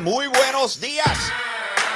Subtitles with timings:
[0.00, 1.32] Muy buenos días.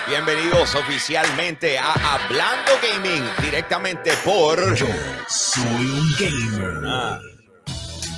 [0.08, 4.74] Bienvenidos oficialmente a Hablando Gaming, directamente por...
[4.74, 4.86] Yo
[5.28, 6.82] soy un gamer.
[6.84, 7.20] Ah.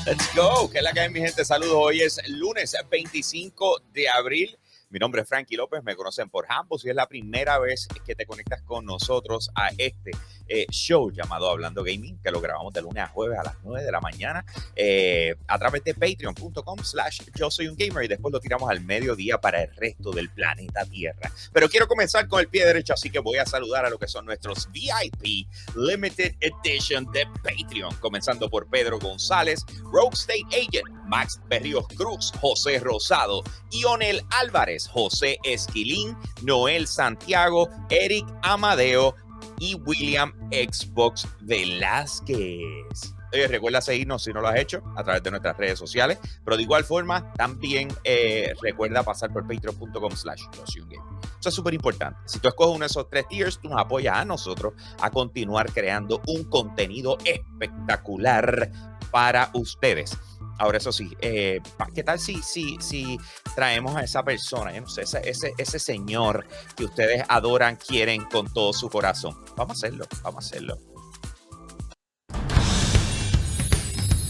[0.07, 0.71] Let's go.
[0.71, 1.45] ¿Qué es la que hay, mi gente?
[1.45, 1.75] Saludos.
[1.77, 4.59] Hoy es lunes 25 de abril.
[4.89, 8.15] Mi nombre es Frankie López, me conocen por ambos y es la primera vez que
[8.15, 10.13] te conectas con nosotros a este
[10.49, 13.85] eh, show llamado Hablando Gaming, que lo grabamos de lunes a jueves a las 9
[13.85, 14.45] de la mañana
[14.77, 18.81] eh, a través de patreon.com slash yo soy un gamer y después lo tiramos al
[18.83, 21.31] mediodía para el resto del planeta Tierra.
[21.53, 24.09] Pero quiero comenzar con el pie derecho, así que voy a saludar a lo que
[24.09, 31.41] son nuestros VIP Limited Edition de Patreon, comenzando por Pedro González, Rogue State Agent, Max
[31.49, 39.15] Berrios Cruz, José Rosado, Ionel Álvarez, José Esquilín, Noel Santiago, Eric Amadeo
[39.59, 43.15] y William Xbox Velázquez.
[43.35, 46.57] Oye, recuerda seguirnos si no lo has hecho a través de nuestras redes sociales, pero
[46.57, 52.21] de igual forma también eh, recuerda pasar por patreon.com slash Eso es súper importante.
[52.27, 55.73] Si tú escoges uno de esos tres tiers, tú nos apoyas a nosotros a continuar
[55.73, 58.71] creando un contenido espectacular
[59.11, 60.17] para ustedes.
[60.59, 61.61] Ahora, eso sí, eh,
[61.95, 63.19] ¿qué tal si, si, si
[63.57, 68.89] traemos a esa persona, ese, ese, ese señor que ustedes adoran, quieren con todo su
[68.89, 69.37] corazón?
[69.57, 70.79] Vamos a hacerlo, vamos a hacerlo.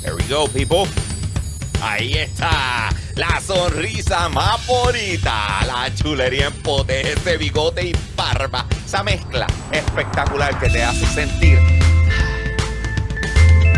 [0.02, 0.86] There we go, people.
[1.82, 9.02] Ahí está, la sonrisa más bonita, la chulería en pote, ese bigote y barba, esa
[9.02, 11.58] mezcla espectacular que te hace sentir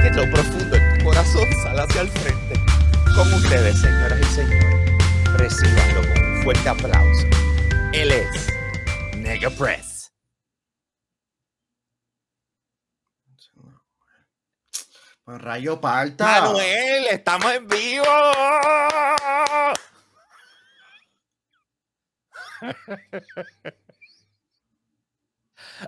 [0.03, 0.77] que lo profundo
[1.17, 2.61] corazón sale hacia el frente.
[3.15, 4.91] Con ustedes, señoras y señores,
[5.39, 7.27] recibanlo con un fuerte aplauso.
[7.95, 8.49] Él es
[9.17, 10.13] Nega Press.
[15.25, 16.43] Pues rayo parta.
[16.43, 18.05] Manuel, estamos en vivo.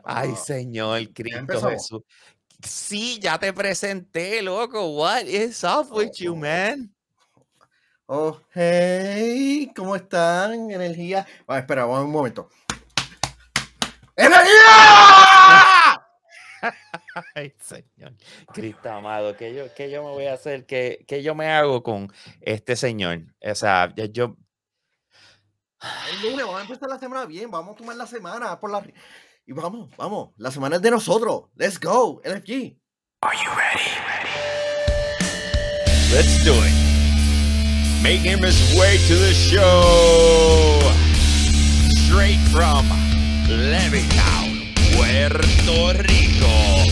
[0.05, 1.69] Ay, Señor Cristo?
[1.69, 2.03] Jesús.
[2.63, 4.89] Sí, ya te presenté, loco.
[4.89, 6.93] What is up with you, man?
[8.07, 10.71] Oh, hey, ¿cómo están?
[10.71, 11.27] Energía.
[11.47, 12.49] Ah, espera, vamos un momento.
[14.17, 14.49] ¡Energía!
[17.35, 18.15] Ay, Señor.
[18.53, 20.67] Cristo amado, ¿qué yo, qué yo me voy a hacer?
[20.67, 23.21] ¿Qué, qué yo me hago con este señor?
[23.41, 24.37] O sea, yo.
[26.11, 27.51] El lunes, vamos a empezar la semana bien.
[27.51, 28.85] Vamos a tomar la semana por la.
[29.49, 30.29] Y vamos, vamos.
[30.37, 31.45] La semana es de nosotros.
[31.57, 32.77] Let's go, LFG.
[33.23, 33.89] Are you ready?
[36.13, 38.03] Let's do it.
[38.03, 40.79] Making his way to the show.
[42.05, 42.85] Straight from
[43.49, 45.39] Levittown, Puerto
[46.03, 46.85] Rico.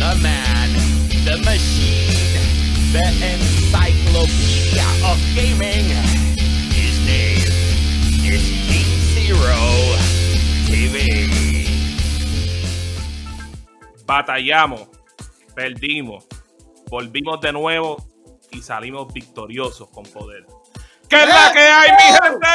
[0.00, 0.72] The man,
[1.24, 2.42] the machine,
[2.90, 5.86] the encyclopedia of gaming.
[6.74, 7.46] His name
[8.26, 9.54] is King Zero
[10.66, 11.45] TV.
[14.06, 14.88] Batallamos,
[15.54, 16.26] perdimos,
[16.88, 17.96] volvimos de nuevo
[18.50, 20.46] y salimos victoriosos con poder.
[21.08, 22.46] ¿Qué es la que hay, mi gente?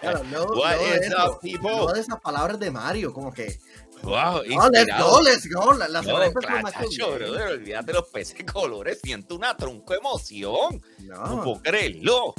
[0.00, 1.70] Claro, no, What no is eso, up, people?
[1.70, 3.58] no de esas palabras de Mario, como que.
[4.02, 5.72] Wow, Oh, let's go, let's go.
[5.72, 10.82] La, la No, olvídate los peces colores, siento una tronco emoción.
[11.00, 12.34] No No, puedo creerlo.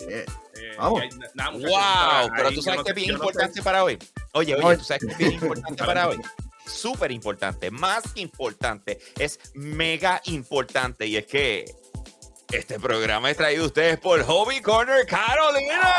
[0.00, 0.24] Eh,
[0.58, 1.02] Eh, Vamos.
[1.02, 3.84] hay- nada, Wow, pero tú sabes no que es bien yo no sé- importante para
[3.84, 3.98] hoy.
[4.32, 6.18] Oye, oye, tú sabes que es bien importante para hoy.
[6.66, 11.06] Súper importante, más que importante, es mega importante.
[11.06, 11.64] Y es que
[12.52, 15.92] este programa es traído a ustedes por Hobby Corner Carolina.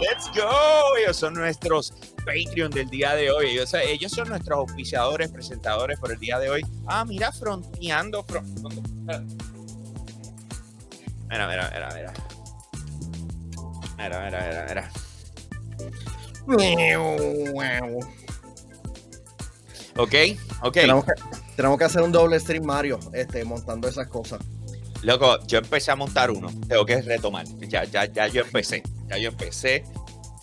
[0.00, 0.96] Let's go.
[0.96, 1.92] Ellos son nuestros
[2.24, 3.50] Patreon del día de hoy.
[3.50, 6.62] Ellos, ellos son nuestros auspiciadores, presentadores por el día de hoy.
[6.86, 8.24] Ah, mira, fronteando.
[8.26, 8.46] fron-
[11.30, 12.12] Mira, mira, mira, mira.
[13.96, 14.90] Mira, mira, mira, mira.
[19.96, 20.14] Ok,
[20.62, 20.72] ok.
[20.72, 21.12] tenemos, que,
[21.54, 24.40] tenemos que hacer un doble stream Mario, este, montando esas cosas.
[25.02, 26.48] Loco, yo empecé a montar uno.
[26.68, 27.46] Tengo que retomar.
[27.60, 28.82] Ya, ya, ya yo empecé.
[29.08, 29.84] Ya yo empecé.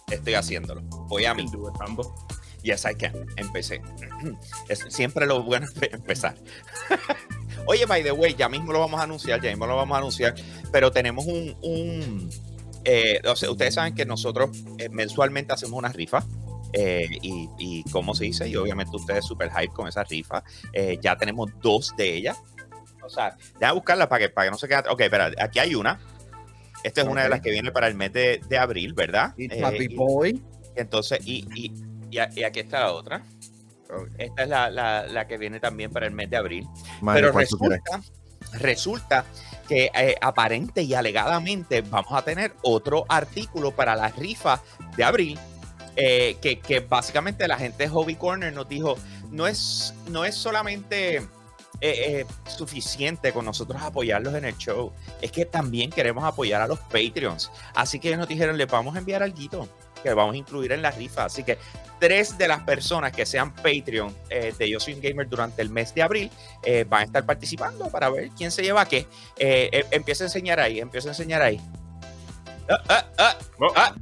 [0.09, 0.81] Estoy haciéndolo.
[1.09, 1.45] Voy a mí.
[2.63, 3.13] Yes, I can.
[3.35, 3.81] Empecé.
[4.69, 6.35] Es siempre lo bueno es empezar.
[7.67, 9.99] Oye, by the way, ya mismo lo vamos a anunciar, ya mismo lo vamos a
[9.99, 10.33] anunciar,
[10.71, 12.29] pero tenemos un, un
[12.85, 16.23] eh, o sea, ustedes saben que nosotros eh, mensualmente hacemos una rifa.
[16.73, 20.43] eh, y, y cómo se dice, y obviamente ustedes super hype con esa rifa.
[20.73, 22.37] Eh, ya tenemos dos de ellas.
[23.03, 24.83] O sea, déjame buscarla para que, para que no se quede.
[24.89, 25.99] Ok, espera, aquí hay una.
[26.83, 29.33] Esta es una de las que viene para el mes de, de abril, ¿verdad?
[29.37, 30.43] Y Happy y- Boy.
[30.75, 31.73] entonces, y, y,
[32.11, 33.23] y aquí está la otra.
[34.17, 36.67] Esta es la, la- la que viene también para el mes de abril.
[37.15, 37.31] Pero
[37.77, 38.01] resulta,
[38.53, 39.25] resulta
[39.67, 44.61] que eh, aparente y alegadamente vamos a tener otro artículo para la rifa
[44.95, 45.39] de abril.
[45.99, 48.97] eh, que, que básicamente la gente de Hobby Corner nos dijo,
[49.31, 51.27] no es, no es solamente
[51.81, 56.77] eh, suficiente con nosotros apoyarlos en el show, es que también queremos apoyar a los
[56.79, 57.49] Patreons.
[57.73, 59.67] Así que ellos nos dijeron, les vamos a enviar algo
[59.99, 61.25] que vamos a incluir en la rifa.
[61.25, 61.57] Así que
[61.99, 65.69] tres de las personas que sean Patreon eh, de Yo Soy un Gamer durante el
[65.69, 66.31] mes de abril
[66.63, 69.07] eh, van a estar participando para ver quién se lleva qué.
[69.38, 71.59] Eh, eh, empieza a enseñar ahí, empieza a enseñar ahí.
[72.69, 73.95] Ah, ah, ah, Oh, ah,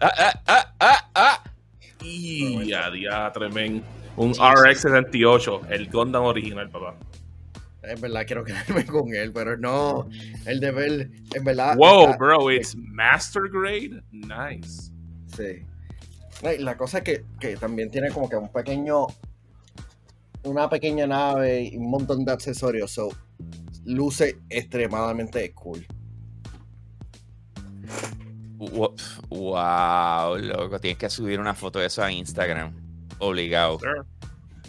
[0.00, 1.44] ah, ah, ah, ah, ah.
[2.02, 3.82] y a diatre, men.
[4.16, 4.84] Un Jesus.
[4.84, 6.94] RX-78, el Gundam original, papá.
[7.82, 10.08] En verdad quiero quedarme con él, pero no.
[10.46, 11.76] El de ver, en verdad.
[11.76, 14.02] Wow, bro, it's master grade.
[14.12, 14.92] Nice.
[15.36, 15.64] Sí.
[16.58, 19.06] La cosa es que, que también tiene como que un pequeño.
[20.44, 22.90] Una pequeña nave y un montón de accesorios.
[22.90, 23.08] So,
[23.84, 25.86] luce extremadamente cool.
[28.58, 28.94] Wo-
[29.30, 32.72] Wow, loco, tienes que subir una foto de eso a Instagram.
[33.18, 33.78] Obligado.
[33.78, 34.02] Sure.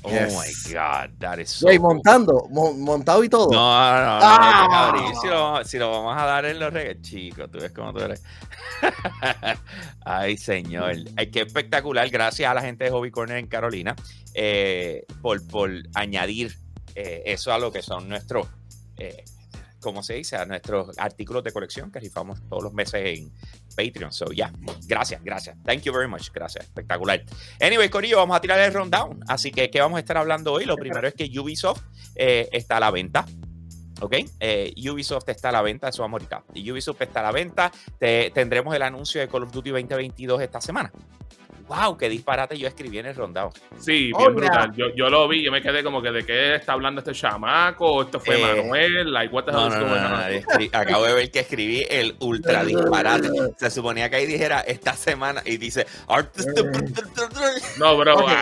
[0.05, 1.79] Oh my God, that is so cool.
[1.79, 3.51] montando, mon- montado y todo.
[3.51, 5.13] No, no, no, Ah.
[5.21, 7.99] si, lo, si lo vamos a dar en los regalos, chicos, tú ves cómo tú
[8.01, 8.21] eres.
[10.05, 10.95] Ay, señor.
[11.17, 12.09] Ay, qué espectacular.
[12.09, 13.95] Gracias a la gente de Hobby Corner en Carolina
[14.33, 16.55] eh, por, por añadir
[16.95, 18.47] eh, eso a lo que son nuestros,
[18.97, 19.23] eh,
[19.85, 20.35] ¿cómo se dice?
[20.35, 23.31] A nuestros artículos de colección que rifamos todos los meses en
[23.77, 24.11] Patreon.
[24.11, 24.51] So, ya,
[24.87, 25.55] gracias, gracias.
[25.63, 26.29] Thank you very much.
[26.33, 27.23] Gracias, espectacular.
[27.61, 29.19] Anyway, Corillo, vamos a tirar el rundown.
[29.27, 30.65] Así que, ¿qué vamos a estar hablando hoy?
[30.65, 31.81] Lo primero es que Ubisoft
[32.15, 33.25] eh, está a la venta.
[34.01, 34.13] ¿Ok?
[34.41, 36.43] Eh, Ubisoft está a la venta, eso vamos ahorita.
[36.71, 37.71] Ubisoft está a la venta.
[37.97, 40.91] Te- tendremos el anuncio de Call of Duty 2022 esta semana.
[41.67, 41.97] ¡Wow!
[41.97, 43.51] ¡Qué disparate yo escribí en el rundown!
[43.79, 44.49] Sí, Oh, bien yeah.
[44.51, 44.75] brutal.
[44.75, 48.03] Yo, yo lo vi, yo me quedé como que de qué está hablando este chamaco,
[48.03, 52.15] esto fue Eh, Manuel, like what the hell No, Acabo de ver que escribí el
[52.19, 53.29] ultra disparate.
[53.57, 55.87] Se suponía que ahí dijera esta semana y dice.
[57.79, 58.35] No, bro, eh,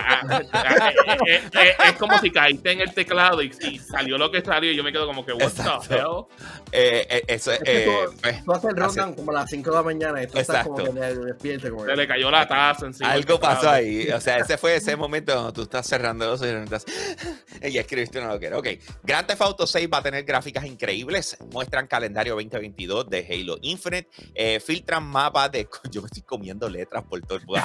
[1.28, 4.72] eh, eh, es como si caíste en el teclado y, y salió lo que salió
[4.72, 5.82] y yo me quedo como que what Exacto.
[5.88, 6.26] the hell?
[6.72, 9.50] Eh, eh, eso, Es que eh, tú- pues, Tú haces el rundown como a las
[9.50, 11.02] 5 de la mañana y tú estás como que Exacto.
[11.22, 11.70] de- despierto.
[11.72, 13.13] Como Se le cayó la taza encima.
[13.14, 14.10] Algo pasó ahí.
[14.10, 16.86] O sea, ese fue ese momento donde tú estás cerrando los ojos y estás.
[17.62, 18.58] Y escribiste una loquera.
[18.58, 18.68] Ok.
[19.04, 21.38] Grand Theft Auto 6 va a tener gráficas increíbles.
[21.52, 24.10] Muestran calendario 2022 de Halo Infinite.
[24.36, 25.68] eh, filtran mapas de.
[25.92, 27.60] Yo me estoy comiendo letras por todo el wow.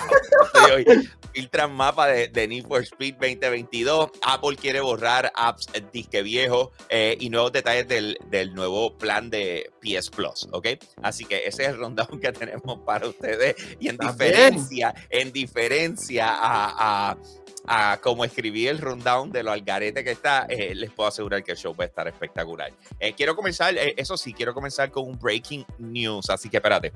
[1.33, 4.11] Filtran mapas de, de Need for Speed 2022.
[4.23, 9.31] Apple quiere borrar apps eh, disque viejo eh, y nuevos detalles del, del nuevo plan
[9.31, 10.49] de PS Plus.
[10.53, 10.69] Ok.
[11.03, 13.56] Así que ese es el rundown que tenemos para ustedes.
[13.81, 17.19] Y en diferencia, en diferencia a, a,
[17.67, 21.52] a como escribí el rundown de lo algarete que está, eh, les puedo asegurar que
[21.52, 22.73] el show va a estar espectacular.
[22.99, 26.93] Eh, quiero comenzar, eh, eso sí, quiero comenzar con un breaking news, así que espérate.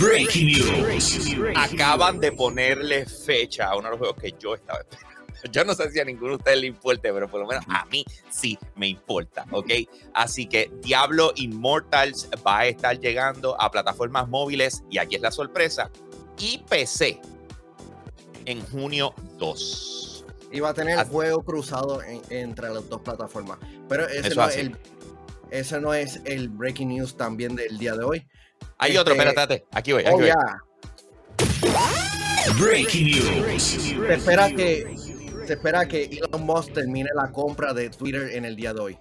[0.00, 1.36] Breaking news.
[1.56, 5.10] Acaban de ponerle fecha a uno de los juegos que yo estaba esperando.
[5.52, 7.84] Yo no sé si a ninguno de ustedes le importe, pero por lo menos a
[7.86, 9.70] mí sí me importa, ¿ok?
[10.14, 15.30] Así que Diablo Immortals va a estar llegando a plataformas móviles y aquí es la
[15.30, 15.90] sorpresa,
[16.40, 17.20] y PC
[18.46, 20.24] en junio 2.
[20.52, 23.58] Iba a tener el Así- juego cruzado en- entre las dos plataformas.
[23.88, 24.76] Pero ese Eso no, es el,
[25.50, 28.26] ese no es el breaking news también del día de hoy.
[28.78, 30.30] Hay otro, Este- espérate, espérate, aquí voy, aquí Oh, voy.
[32.58, 33.62] Breaking news.
[33.62, 34.96] Se espera que
[35.46, 38.98] se espera que Elon Musk termine la compra de Twitter en el día de hoy.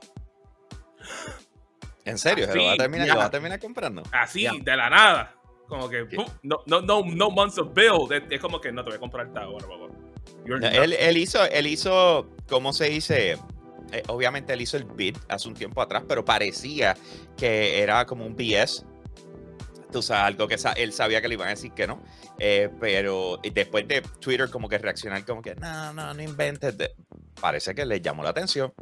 [2.05, 3.13] En serio, Ah, ¿lo va a terminar, ya.
[3.13, 4.03] lo va a terminar comprando?
[4.11, 4.51] Así, Ya.
[4.59, 5.35] de la nada.
[5.69, 8.11] Como que, pum, no, no, no, no months of build.
[8.11, 9.85] Es, es como que no te voy a comprar esta ahora, papá.
[10.59, 13.37] No, él, él hizo, él hizo, ¿cómo se dice?
[13.91, 16.95] Eh, obviamente él hizo el bid hace un tiempo atrás, pero parecía
[17.37, 18.83] que era como un BS.
[19.91, 22.01] Tú sabes, algo que sa- él sabía que le iban a decir que no.
[22.37, 26.77] Eh, pero después de Twitter como que reaccionar como que, no, no, no inventes.
[26.77, 26.95] de-".
[27.41, 28.73] Parece que le llamó la atención.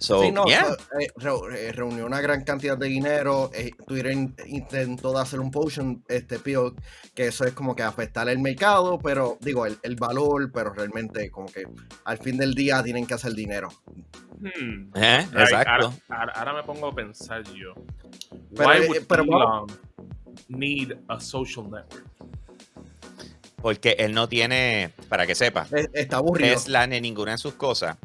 [0.00, 0.64] So, Sí, no, yeah.
[0.64, 3.50] so, eh, re- eh, reunió una gran cantidad de dinero.
[3.52, 6.74] eh, Twitter in- intentó de hacer un potion, este pío,
[7.14, 11.30] que eso es como que afectar el mercado, pero digo, el, el valor, pero realmente
[11.30, 11.64] como que
[12.04, 13.68] al fin del día tienen que hacer dinero.
[14.40, 14.90] Hmm.
[14.94, 15.92] Eh, exacto.
[16.08, 17.74] Ahora, me pongo a pensar yo.
[18.54, 19.66] Pero, Why would pero Elon
[20.48, 22.04] need a social network?
[23.60, 26.54] Porque él no tiene, para que sepa, Es- está aburrido.
[26.54, 27.96] Tesla ni ninguna de sus cosas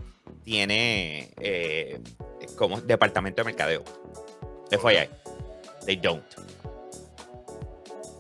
[0.43, 1.99] tiene eh,
[2.57, 3.83] como departamento de mercadeo.
[4.69, 5.09] FYI.
[5.85, 6.23] They don't.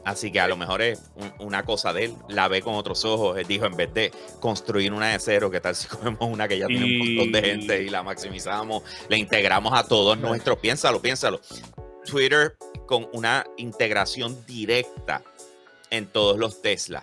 [0.05, 3.05] Así que a lo mejor es un- una cosa de él, la ve con otros
[3.05, 3.37] ojos.
[3.37, 4.11] Él dijo, en vez de
[4.41, 7.41] construir una de cero, ¿qué tal si cogemos una que ya tiene un montón de
[7.41, 10.57] gente y la maximizamos, la integramos a todos nuestros?
[10.59, 11.39] Piénsalo, piénsalo.
[12.05, 15.23] Twitter con una integración directa
[15.89, 17.01] en todos los Tesla.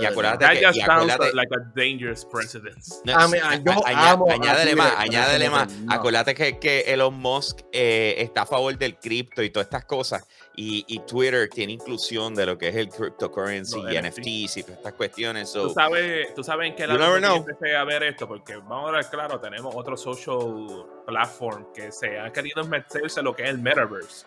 [0.00, 3.00] Y acuérdate That que- just y sounds acuérdate- like a dangerous precedence.
[3.04, 5.72] No, A mí- yo a- aña- amo añádele más, añádele más.
[5.72, 5.92] no.
[5.92, 10.26] Acuérdate que, que Elon Musk eh, está a favor del cripto y todas estas cosas.
[10.56, 14.18] Y, y Twitter tiene inclusión de lo que es el cryptocurrency Los y NFT.
[14.20, 15.48] NFTs y todas estas cuestiones.
[15.50, 18.92] so- Tú sabes, tú sabes en qué lado empecé a ver esto, porque vamos a
[18.92, 23.58] ver, claro, tenemos otro social platform que se ha querido meterse lo que es el
[23.58, 24.26] metaverse.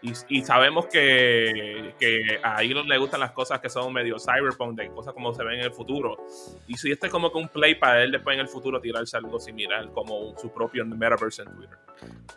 [0.00, 4.78] Y, y sabemos que, que a Elon le gustan las cosas que son medio cyberpunk,
[4.78, 6.16] de cosas como se ven en el futuro.
[6.66, 9.18] Y si este es como que un play para él después en el futuro tirarse
[9.18, 11.76] algo similar, como su propio metaverse en Twitter.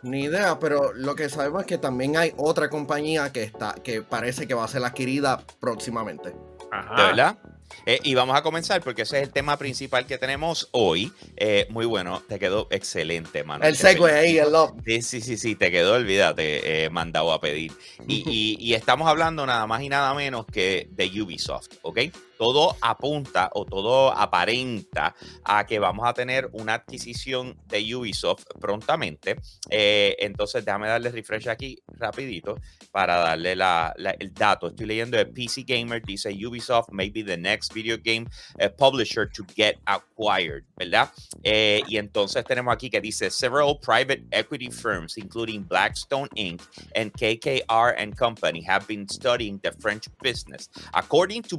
[0.02, 4.02] Ni idea, pero lo que sabemos es que también hay otra compañía que está, que
[4.02, 6.34] parece que va a ser adquirida próximamente.
[6.70, 6.94] Ajá.
[6.96, 7.38] ¿De verdad?
[7.86, 11.12] Eh, y vamos a comenzar porque ese es el tema principal que tenemos hoy.
[11.36, 13.64] Eh, muy bueno, te quedó excelente, mano.
[13.64, 14.72] El segue ahí, el love.
[14.84, 17.72] Sí, sí, sí, sí, te quedó, olvídate, eh, mandado a pedir.
[18.08, 22.00] Y, y- y estamos hablando nada más y nada menos que de Ubisoft, ¿ok?
[22.40, 29.36] Todo apunta o todo aparenta a que vamos a tener una adquisición de Ubisoft prontamente.
[29.68, 32.58] Eh, entonces, déjame darle refresh aquí rapidito
[32.92, 34.68] para darle la- el dato.
[34.68, 38.26] Estoy leyendo de PC Gamer, dice Ubisoft may be the next video game
[38.58, 41.10] eh, publisher to get acquired, ¿verdad?
[41.42, 46.62] Eh, y entonces tenemos aquí que dice several private equity firms, including Blackstone Inc.
[46.94, 50.70] and KKR and Company, have been studying the French business.
[50.94, 51.58] According to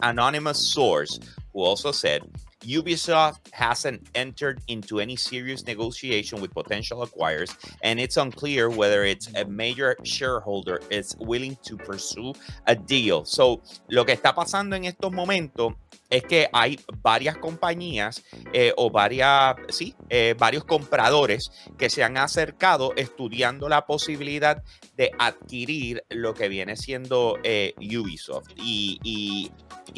[0.00, 1.18] Anonymous source,
[1.52, 2.22] who also said
[2.66, 9.32] Ubisoft hasn't entered into any serious negotiation with potential acquirers, and it's unclear whether it's
[9.34, 12.34] a major shareholder is willing to pursue
[12.66, 13.24] a deal.
[13.24, 15.74] So, lo que está pasando en estos momentos
[16.10, 18.22] es que hay varias compañías
[18.52, 24.62] eh, o varias, sí, eh, varios compradores que se han acercado estudiando la posibilidad
[24.96, 28.50] de adquirir lo que viene siendo eh, Ubisoft.
[28.56, 29.50] Y, y-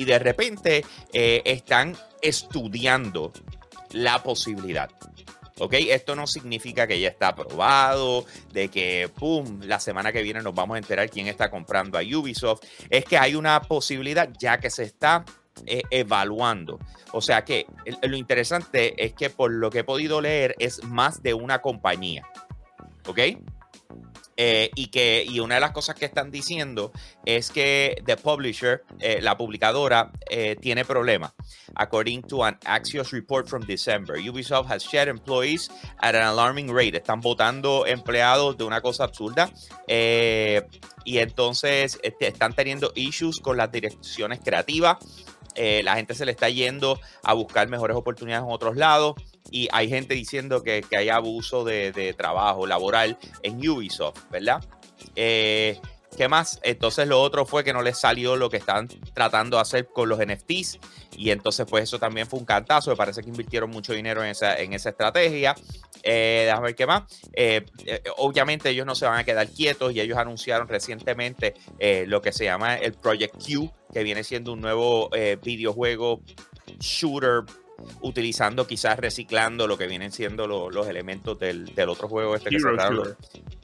[0.04, 3.32] de repente están estudiando
[3.92, 4.88] la posibilidad.
[5.70, 10.54] Esto no significa que ya está aprobado, de que, ¡pum!, la semana que viene nos
[10.54, 12.62] vamos a enterar quién está comprando a Ubisoft.
[12.90, 15.24] Es que hay una posibilidad ya que se está
[15.66, 16.78] eh, evaluando.
[17.12, 17.66] O sea que
[18.02, 22.26] lo interesante es que por lo que he podido leer es más de una compañía.
[23.06, 23.20] ¿Ok?
[24.40, 26.92] Eh, y que y una de las cosas que están diciendo
[27.24, 31.32] es que the publisher, eh, la publicadora, eh, tiene problemas.
[31.74, 35.68] According to an Axios report from December, Ubisoft has shed employees
[36.00, 36.96] at an alarming rate.
[36.96, 39.50] Están votando empleados de una cosa absurda.
[41.04, 44.98] y entonces este, están teniendo issues con las direcciones creativas.
[45.60, 49.16] Eh, la gente se le está yendo a buscar mejores oportunidades en otros lados.
[49.50, 54.64] Y hay gente diciendo que, hay abuso de, de trabajo laboral en Ubisoft, ¿verdad?
[55.16, 55.80] Eh,
[56.18, 56.58] ¿Qué más?
[56.64, 60.08] Entonces lo otro fue que no les salió lo que están tratando de hacer con
[60.08, 60.80] los NFTs
[61.16, 64.30] y entonces pues eso también fue un cantazo, me parece que invirtieron mucho dinero en
[64.30, 65.54] esa, en esa estrategia.
[66.02, 67.04] Eh, déjame ver qué más.
[67.32, 72.04] Eh, eh, obviamente ellos no se van a quedar quietos y ellos anunciaron recientemente eh,
[72.08, 75.10] lo que se llama el Project Q, que viene siendo un nuevo
[75.44, 76.20] videojuego
[76.80, 77.44] shooter
[78.00, 82.50] utilizando quizás reciclando lo que vienen siendo lo- los elementos del, del otro juego este
[82.50, 82.96] que Hero sacaron.
[82.96, 83.16] shooter.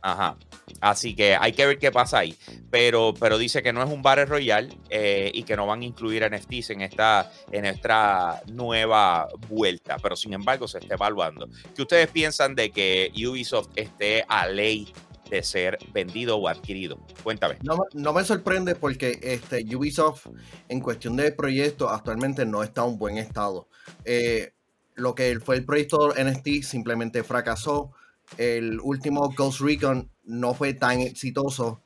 [0.02, 0.36] Ajá.
[0.80, 2.36] Así que hay que ver qué pasa ahí.
[2.70, 5.84] Pero, pero dice que no es un Battle Royale eh, y que no van a
[5.84, 9.96] incluir NFTs en esta, en esta nueva vuelta.
[10.02, 11.48] Pero sin embargo, se está evaluando.
[11.74, 14.92] ¿Qué ustedes piensan de que Ubisoft esté a ley
[15.36, 16.98] de ser vendido o adquirido?
[17.22, 17.58] Cuéntame.
[17.62, 20.26] No, me- no me sorprende porque este, Ubisoft
[20.68, 23.68] en cuestión de proyectos actualmente no está en buen estado.
[24.04, 24.52] Eh,
[24.94, 27.92] lo que fue el proyecto NFT simplemente fracasó.
[28.38, 31.82] El último Ghost Recon no fue tan exitoso.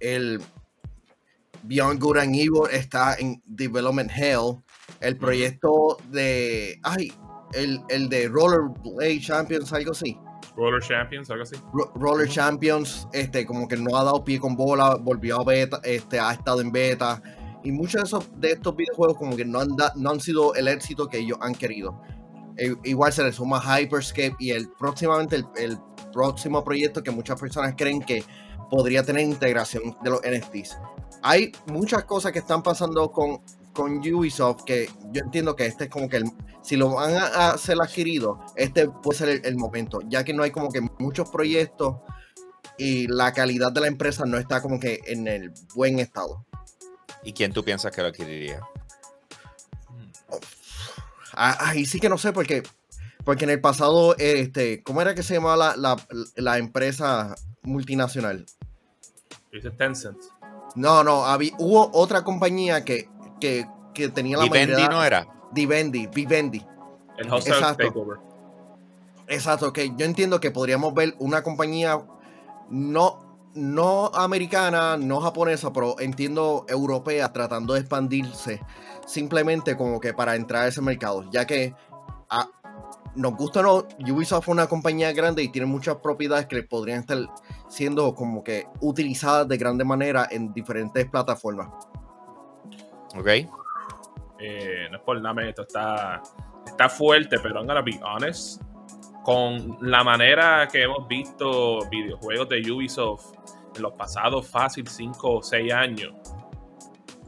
[0.00, 0.40] El
[1.64, 4.62] Beyond Good and Evil está en Development Hell.
[5.00, 6.78] El proyecto de.
[6.82, 7.12] Ay,
[7.52, 10.16] el, el de Rollerblade Champions, algo así.
[10.56, 11.56] Roller Champions, algo así.
[11.72, 15.80] Ro- Roller Champions, este, como que no ha dado pie con bola, volvió a beta,
[15.82, 17.22] este, ha estado en beta.
[17.64, 20.54] Y muchos de, esos, de estos videojuegos como que no han, da- no han sido
[20.54, 22.00] el éxito que ellos han querido.
[22.56, 25.78] E- igual se le suma Hyperscape y el próximamente el, el
[26.12, 28.22] próximo proyecto que muchas personas creen que
[28.70, 30.76] podría tener integración de los NFTs.
[31.22, 33.40] Hay muchas cosas que están pasando con,
[33.72, 36.24] con Ubisoft que yo entiendo que este es como que el,
[36.62, 40.42] si lo van a, ser adquirido, este puede ser el, el momento, ya que no
[40.42, 41.96] hay como que muchos proyectos
[42.78, 46.44] y la calidad de la empresa no está como que en el buen estado.
[47.22, 48.60] ¿Y quién tú piensas que lo adquiriría?
[51.34, 52.62] Ah, Ahí sí que no sé porque,
[53.24, 58.46] porque en el pasado, este, ¿cómo era que se llamaba la, la- la empresa multinacional?
[59.52, 60.18] Dice Tencent.
[60.74, 63.08] No, no, había, hubo otra compañía que,
[63.42, 65.26] que, que tenía la Vivendi mayoría- no era.
[65.52, 66.64] Vivendi, Vivendi.
[67.18, 67.86] El Hostile Exacto.
[67.88, 68.18] Takeover.
[69.26, 72.00] Exacto, que yo entiendo que podríamos ver una compañía
[72.70, 78.60] no, no americana, no japonesa, pero entiendo europea tratando de expandirse
[79.06, 81.74] simplemente como que para entrar a ese mercado, ya que
[83.14, 87.00] nos gusta o no, Ubisoft es una compañía grande y tiene muchas propiedades que podrían
[87.00, 87.18] estar
[87.68, 91.68] siendo como que utilizadas de grande manera en diferentes plataformas.
[93.16, 93.28] ¿Ok?
[94.38, 96.22] Eh, no es por nada, esto está,
[96.66, 98.62] está fuerte, pero I'm gonna be honest.
[99.22, 103.34] Con la manera que hemos visto videojuegos de Ubisoft
[103.76, 106.12] en los pasados fácil 5 o 6 años,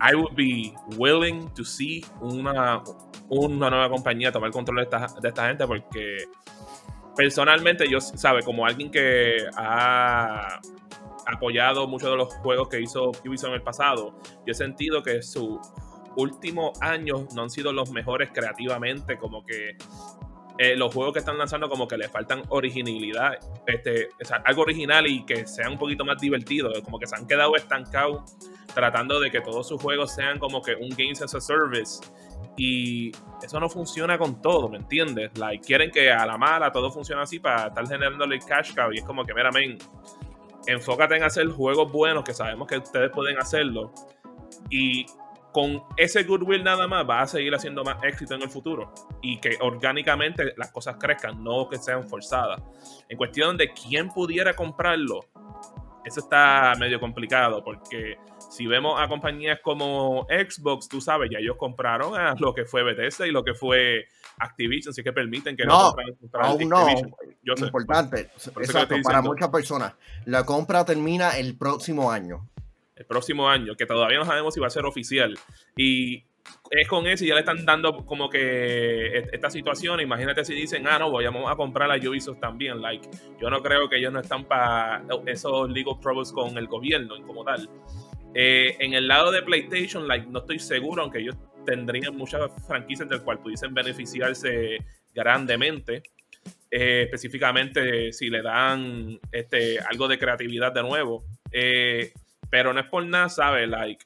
[0.00, 2.82] I would be willing to see una,
[3.28, 6.24] una nueva compañía tomar control de esta, de esta gente porque
[7.16, 10.60] personalmente yo, sabe, como alguien que ha
[11.26, 14.14] apoyado muchos de los juegos que hizo Ubisoft en el pasado,
[14.46, 15.58] yo he sentido que sus
[16.16, 19.76] últimos años no han sido los mejores creativamente, como que
[20.58, 24.62] eh, los juegos que están lanzando como que le faltan originalidad, este, o sea, algo
[24.62, 28.36] original y que sean un poquito más divertidos, como que se han quedado estancados
[28.72, 32.00] tratando de que todos sus juegos sean como que un Games as a Service
[32.56, 33.10] y
[33.42, 35.36] eso no funciona con todo, ¿me entiendes?
[35.36, 38.98] Like, quieren que a la mala todo funcione así para estar generándole cash cow y
[38.98, 39.78] es como que, mira, men,
[40.66, 43.92] enfócate en hacer juegos buenos que sabemos que ustedes pueden hacerlo
[44.70, 45.06] y
[45.52, 49.38] con ese goodwill nada más va a seguir haciendo más éxito en el futuro y
[49.38, 52.60] que orgánicamente las cosas crezcan, no que sean forzadas.
[53.08, 55.20] En cuestión de quién pudiera comprarlo,
[56.04, 58.18] eso está medio complicado porque
[58.50, 62.82] si vemos a compañías como Xbox, tú sabes, ya ellos compraron a lo que fue
[62.82, 64.06] Bethesda y lo que fue
[64.38, 66.86] Activision, así que permiten que no, No, compren- comprar Aún no.
[67.42, 67.66] Yo sé.
[67.66, 68.20] importante,
[68.60, 69.94] exacto, para muchas personas.
[70.24, 72.48] La compra termina el próximo año.
[72.96, 75.36] el próximo año, que todavía no sabemos si va a ser oficial.
[75.76, 76.24] Y
[76.70, 80.00] es con eso y ya le están dando como que esta situación.
[80.00, 82.80] Imagínate si dicen, ah, no, voy a, vamos a comprar a Ubisoft también.
[82.80, 83.08] Like,
[83.40, 87.44] yo no creo que ellos no están para esos legal troubles con el gobierno como
[87.44, 87.68] tal.
[88.34, 93.08] Eh, en el lado de PlayStation, like, no estoy seguro, aunque ellos tendrían muchas franquicias
[93.08, 94.78] del cual pudiesen beneficiarse
[95.14, 96.02] grandemente.
[96.70, 101.24] Eh, específicamente si le dan este, algo de creatividad de nuevo.
[101.52, 102.12] Eh,
[102.50, 103.68] pero no es por nada, ¿sabes?
[103.68, 104.04] Like,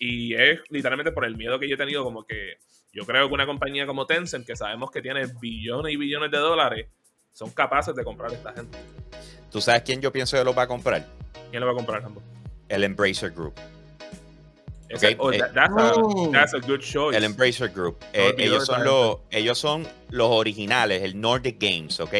[0.00, 2.58] y es literalmente por el miedo que yo he tenido, como que
[2.92, 6.38] yo creo que una compañía como Tencent, que sabemos que tiene billones y billones de
[6.38, 6.88] dólares,
[7.30, 8.78] son capaces de comprar a esta gente.
[9.50, 11.06] ¿Tú sabes quién yo pienso que lo va a comprar?
[11.50, 12.22] ¿Quién lo va a comprar, Rambo?
[12.68, 13.54] El Embracer Group.
[14.90, 16.32] Ese- Ok, oh, eh, that- that's, a, Mm.
[16.32, 17.14] that's a good choice.
[17.14, 17.98] El Embracer Group.
[18.14, 22.14] Eh, ellos, son los, ellos son los originales, el Nordic Games, ¿ok?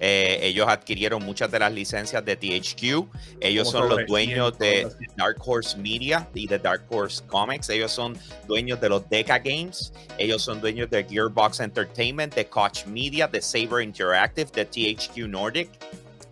[0.00, 3.06] Eh, ellos adquirieron muchas de las licencias de THQ.
[3.40, 5.06] Ellos son los dueños 100 de.
[5.18, 7.68] Dark Horse Media y de Dark Horse Comics.
[7.68, 8.16] Ellos son
[8.48, 9.92] dueños de los Deca Games.
[10.16, 15.68] Ellos son dueños de Gearbox Entertainment, de Koch Media, de Saber Interactive, de THQ Nordic.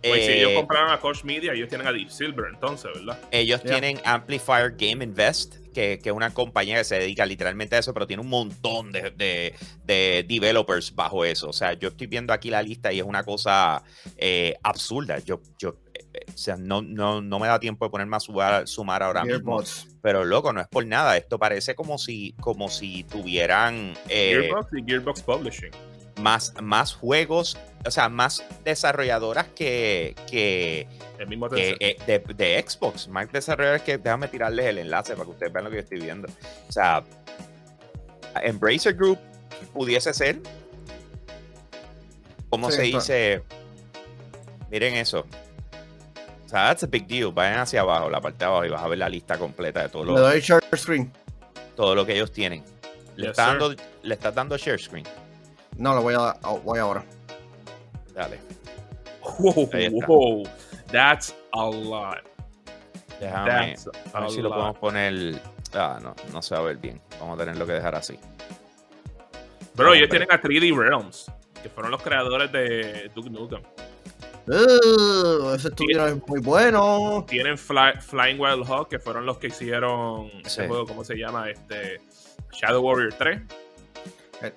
[0.03, 3.17] Pues si Eh, ellos compraron a Koch Media, ellos tienen a Deep Silver, entonces, ¿verdad?
[3.31, 3.71] ellos Ya.
[3.71, 7.93] tienen Amplifier Game Invest, que, que es una compañía que se dedica literalmente a eso,
[7.93, 11.49] pero tiene un montón de, de- de developers bajo eso.
[11.49, 13.81] O sea, yo estoy viendo aquí la lista y es una cosa
[14.17, 15.19] eh, absurda.
[15.19, 18.19] Yo, yo eh, eh, o sea, no, no, no me da tiempo de ponerme a
[18.19, 19.57] sumar, sumar ahora mismo.
[19.59, 19.87] Gearbox.
[20.01, 21.17] Pero loco, no es por nada.
[21.17, 25.71] Esto parece como si, como si tuvieran eh, Gearbox y Gearbox Publishing.
[26.21, 30.87] Más, más juegos, o sea, más desarrolladoras que, que,
[31.19, 35.25] El mismo que, eh, de, de Xbox, más desarrolladores que déjame tirarles el enlace para
[35.25, 36.27] que ustedes vean lo que yo estoy viendo.
[36.69, 37.03] O sea,
[38.43, 39.19] Embracer Group
[39.73, 40.39] pudiese ser,
[42.49, 42.97] ¿cómo Sí, se está.
[42.99, 43.43] dice?
[44.69, 45.25] Miren eso.
[46.45, 47.31] O sea, that's a big deal.
[47.31, 49.89] Vayan hacia abajo, la parte de abajo, y vas a ver la lista completa de
[49.89, 51.11] todo Le lo, doy share screen.
[51.75, 52.63] todo lo que ellos tienen.
[53.15, 55.05] Le, Yes, está dando, le estás dando share screen.
[55.77, 56.39] No, lo voy a dar.
[56.43, 57.03] oh, voy ahora.
[58.13, 58.39] Dale.
[59.39, 59.69] Wow,
[60.07, 60.43] wow,
[60.91, 62.19] that's a lot.
[63.19, 63.45] Déjame.
[63.75, 65.41] That's A a ver si lo podemos poner.
[65.73, 67.01] Ah, no, no se va a ver bien.
[67.19, 68.19] Vamos a tenerlo que dejar así.
[69.75, 71.31] Bro, ellos tienen a 3D Realms,
[71.63, 73.63] que fueron los creadores de Duke Nukem.
[74.45, 77.25] Uh, ese estudio es muy bueno.
[77.27, 80.41] Tienen Fly- Flying Wild Hog, que fueron los que hicieron Sí.
[80.45, 81.49] ese juego, ¿cómo se llama?
[81.49, 82.01] Este
[82.51, 83.41] Shadow Warrior 3.
[84.41, 84.53] Eh,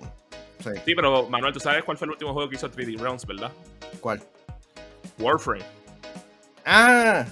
[0.60, 3.26] Sí, Sí, pero Manuel, tú sabes cuál fue el último juego que hizo 3D Realms,
[3.26, 3.52] ¿verdad?
[4.00, 4.22] ¿cuál?
[5.18, 5.64] Warframe.
[6.64, 7.24] Ah,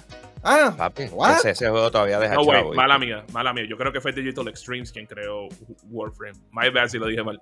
[0.43, 1.37] ah, Papi, What?
[1.39, 3.65] ese, ese juego todavía deja No, güey, mala mía, mala mía.
[3.67, 5.47] Yo creo que fue Digital Extremes quien creó
[5.89, 6.37] Warframe.
[6.51, 7.41] My bad si lo dije mal.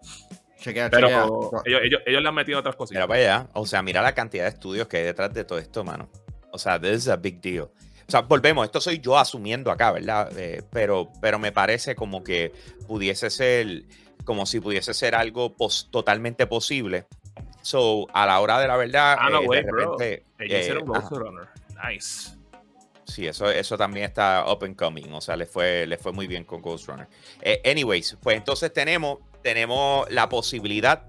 [0.59, 1.23] chequea, Pero chequea.
[1.65, 3.07] ellos, ellos, ellos le han metido otras Mira cositas.
[3.07, 3.47] para allá.
[3.53, 6.09] O sea, mira la cantidad de estudios que hay detrás de todo esto, mano.
[6.51, 7.63] O sea, this is a big deal.
[8.05, 10.29] O sea, volvemos, esto soy yo asumiendo acá, ¿verdad?
[10.37, 12.51] Eh, pero, pero me parece como que
[12.87, 13.83] pudiese ser,
[14.23, 17.05] como si pudiese ser algo pos- totalmente posible.
[17.61, 19.97] So, a la hora de la verdad, Ah, no, eh, güey, de bro.
[19.97, 21.47] repente, eh, hicieron Runner.
[21.89, 22.31] Nice.
[23.05, 25.11] Sí, eso, eso también está up and coming.
[25.11, 27.07] O sea, le fue, le fue muy bien con Ghost Runner.
[27.41, 31.03] Eh, anyways, pues entonces tenemos, tenemos la posibilidad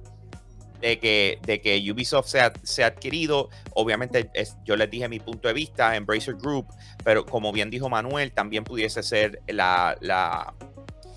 [0.80, 3.48] de que, de que Ubisoft sea, sea adquirido.
[3.74, 6.66] Obviamente, es- yo les dije mi punto de vista, Embracer Group,
[7.04, 10.52] pero como bien dijo Manuel, también pudiese ser la, la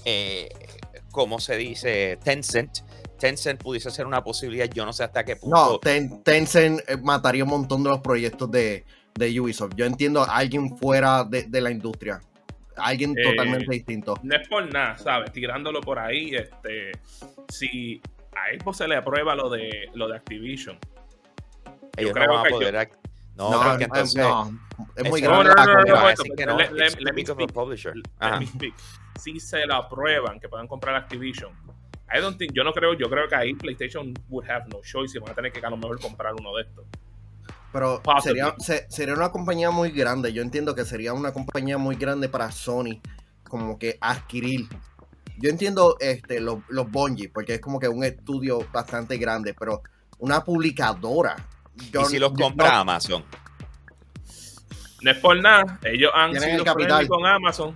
[0.06, 0.48] eh,
[1.18, 2.20] ¿cómo se dice?
[2.24, 2.78] Tencent.
[3.18, 4.68] Tencent pudiese ser una posibilidad.
[4.70, 5.56] Yo no sé hasta qué punto.
[5.72, 9.74] No, Ten- Tencent eh, mataría un montón de los proyectos de, de Ubisoft.
[9.76, 12.22] Yo entiendo a alguien fuera de, de la industria.
[12.76, 14.14] Alguien Eh, totalmente distinto.
[14.22, 15.32] No es por nada, ¿sabes?
[15.32, 16.92] Tirándolo por ahí, este,
[17.50, 18.00] si
[18.36, 20.78] a Xbox se le aprueba lo de lo de Activision.
[21.98, 22.76] ellos no creo van a yo- poder.
[22.76, 22.98] act-
[23.36, 24.16] No, No, porque eh, entonces.
[24.24, 24.60] no,
[24.96, 25.94] es muy grande no, no, no, compra.
[25.94, 26.60] va a momento, decir que pero no,
[29.18, 31.52] Si se lo aprueban que puedan comprar Activision,
[32.16, 35.18] I don't think, yo no creo, yo creo que ahí PlayStation would have no choice
[35.18, 36.86] y van a tener que a lo mejor comprar uno de estos.
[37.74, 40.32] Pero sería, se- sería una compañía muy grande.
[40.32, 43.02] Yo entiendo que sería una compañía muy grande para Sony,
[43.44, 44.68] como que adquirir.
[45.38, 49.82] Yo entiendo este, los, los Bungie, porque es como que un estudio bastante grande, pero
[50.20, 51.36] una publicadora.
[51.92, 53.24] yo- y si los compra no, Amazon.
[55.02, 57.08] No es por nada, ellos han sido el capital.
[57.08, 57.76] con Amazon.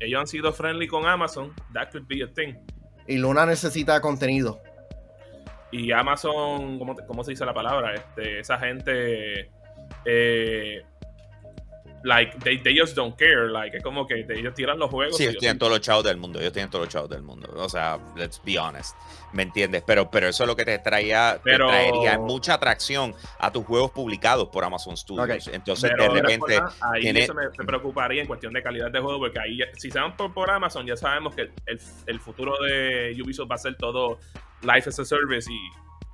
[0.00, 1.52] Ellos han sido friendly con Amazon.
[1.72, 2.54] That could be a thing.
[3.08, 4.60] y Luna necesita contenido.
[5.72, 7.94] Y Amazon, ¿cómo, se dice la palabra?
[7.94, 9.50] Este, esa gente,
[10.04, 10.82] eh,
[12.04, 13.48] like, they, they just don't care.
[13.50, 15.16] Like, es como que ellos tiran los juegos.
[15.16, 16.40] Sí, ellos tienen todos los chavos del mundo.
[16.40, 17.50] Ellos tienen todos los chavos del mundo.
[17.56, 18.96] O sea, let's be honest.
[19.32, 19.82] ¿Me entiendes?
[19.86, 23.64] Pero, pero eso es lo que te traía, Pero- te traería mucha atracción a tus
[23.66, 25.46] juegos publicados por Amazon Studios.
[25.48, 25.54] Ok.
[25.54, 28.90] Entonces, pero de repente, nada, ahí tiene- eso me, me preocuparía en cuestión de calidad
[28.90, 32.20] de juego, porque ahí, si se van por, por Amazon, ya sabemos que el, el
[32.20, 34.18] futuro de Ubisoft va a ser todo
[34.62, 35.56] Life as a Service y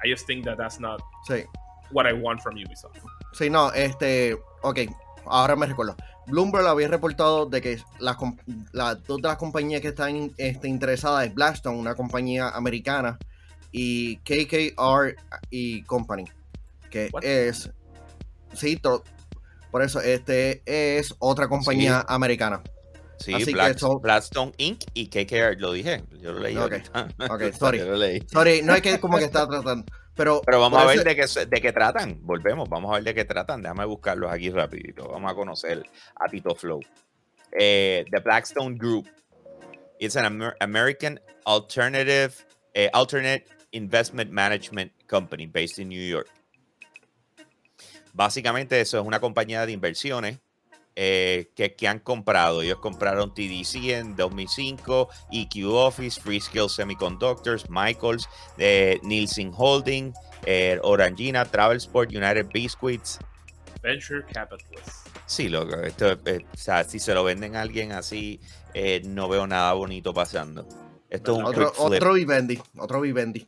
[0.06, 1.44] I just think that that's not Sí.
[1.92, 2.96] what I want from Ubisoft.
[3.32, 4.80] Sí, no, este, ok,
[5.26, 5.96] ahora me recuerdo.
[6.26, 8.16] Bloomberg había reportado de que las
[8.72, 13.18] las dos de las compañías que están este, interesadas es Blackstone, una compañía americana,
[13.72, 15.16] y KKR
[15.50, 16.24] y Company,
[16.90, 17.24] que What?
[17.24, 17.70] es,
[18.54, 18.80] sí,
[19.70, 22.06] por eso, este es otra compañía Sí.
[22.08, 22.62] americana.
[23.18, 24.84] sí, Así que Blackstone Inc.
[24.94, 26.04] y KKR, lo dije.
[26.20, 26.56] Yo lo leí.
[26.56, 26.72] Ok.
[26.72, 27.08] ahorita.
[27.30, 27.78] Ok, sorry.
[27.78, 28.24] Yo lo leí.
[28.30, 30.40] Sorry, no es que como que está tratando, pero...
[30.44, 32.18] Pero vamos a ver de qué, de qué tratan.
[32.22, 33.62] Volvemos, vamos a ver de qué tratan.
[33.62, 35.08] Déjame buscarlos aquí rapidito.
[35.08, 35.82] Vamos a conocer
[36.16, 36.80] a Tito Flow.
[37.52, 39.06] Eh, the Blackstone Group.
[39.98, 46.28] It's an Amer- American alternative, eh, alternate investment management company based in New York.
[48.12, 50.38] Básicamente eso es una compañía de inversiones
[50.96, 52.62] eh, que, que han comprado.
[52.62, 58.28] Ellos compraron TDC en 2005, EQ Office, Freescale Semiconductors, Michaels,
[58.58, 60.12] eh, Nielsen Holding,
[60.46, 63.18] eh, Orangina, Travelsport, United Biscuits.
[63.82, 65.08] Venture Capitalist.
[65.26, 68.40] Sí, loco, esto, eh, o sea, si se lo venden a alguien así,
[68.72, 70.66] eh, no veo nada bonito pasando.
[71.10, 71.44] Esto es un
[71.78, 73.46] Otro, Vivendi, otro Vivendi.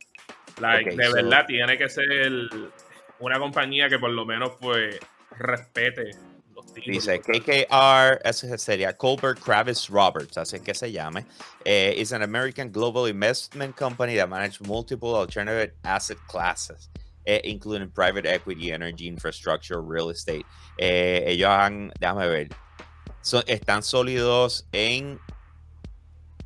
[0.59, 2.31] Like, de so- verdad, tiene que ser
[3.19, 4.99] una compañía que por lo menos pues
[5.37, 6.11] respete.
[6.85, 11.25] Dice KKR, ese sería Colbert Kravis Roberts, así que se llame.
[11.65, 16.89] Eh, is an American global investment company that manages multiple alternative asset classes,
[17.25, 20.45] eh, including private equity, energy, infrastructure, real estate.
[20.79, 22.47] Eh, ellos han, déjame ver,
[23.21, 25.19] son- están sólidos en,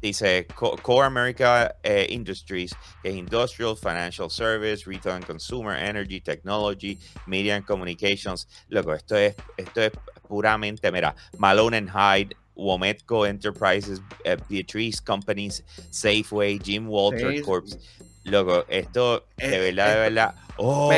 [0.01, 6.19] dice Co- Core America eh, Industries, que es Industrial, Financial Service, Retail and Consumer, Energy,
[6.19, 8.47] Technology, Media and Communications.
[8.69, 9.91] Loco, esto es, esto es
[10.31, 17.41] puramente, mira, Malone and Hyde, Wometco Enterprises, eh, Beatrice Companies, Safeway, Jim Walter Sí.
[17.41, 17.77] Corps.
[18.23, 20.35] Loco, esto de Eh, verdad, de esto- verdad.
[20.55, 20.89] Oh,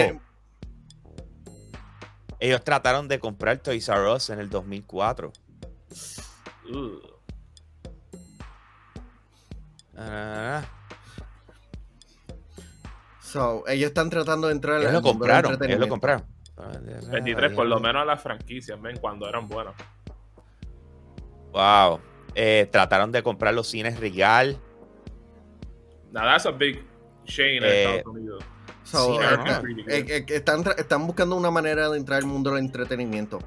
[2.39, 5.33] ellos trataron de comprar Toys R Us en el 2004.
[6.71, 7.01] Ugh.
[9.97, 10.63] Ah,
[13.21, 16.23] So, ellos están tratando de entrar ellos al lo compraron, ellos lo compraron.
[16.55, 19.73] 23, por lo menos a las franquicias, ven, cuando eran buenas.
[21.51, 21.99] Wow.
[22.35, 24.59] Eh, trataron de comprar los cines Regal.
[26.11, 26.83] Now, that's a big
[27.25, 28.43] chain en Eh, Estados Unidos.
[28.83, 29.23] So, Sí, no,
[29.87, 30.75] eh, no.
[30.75, 33.39] están, buscando una manera de entrar al mundo del entretenimiento.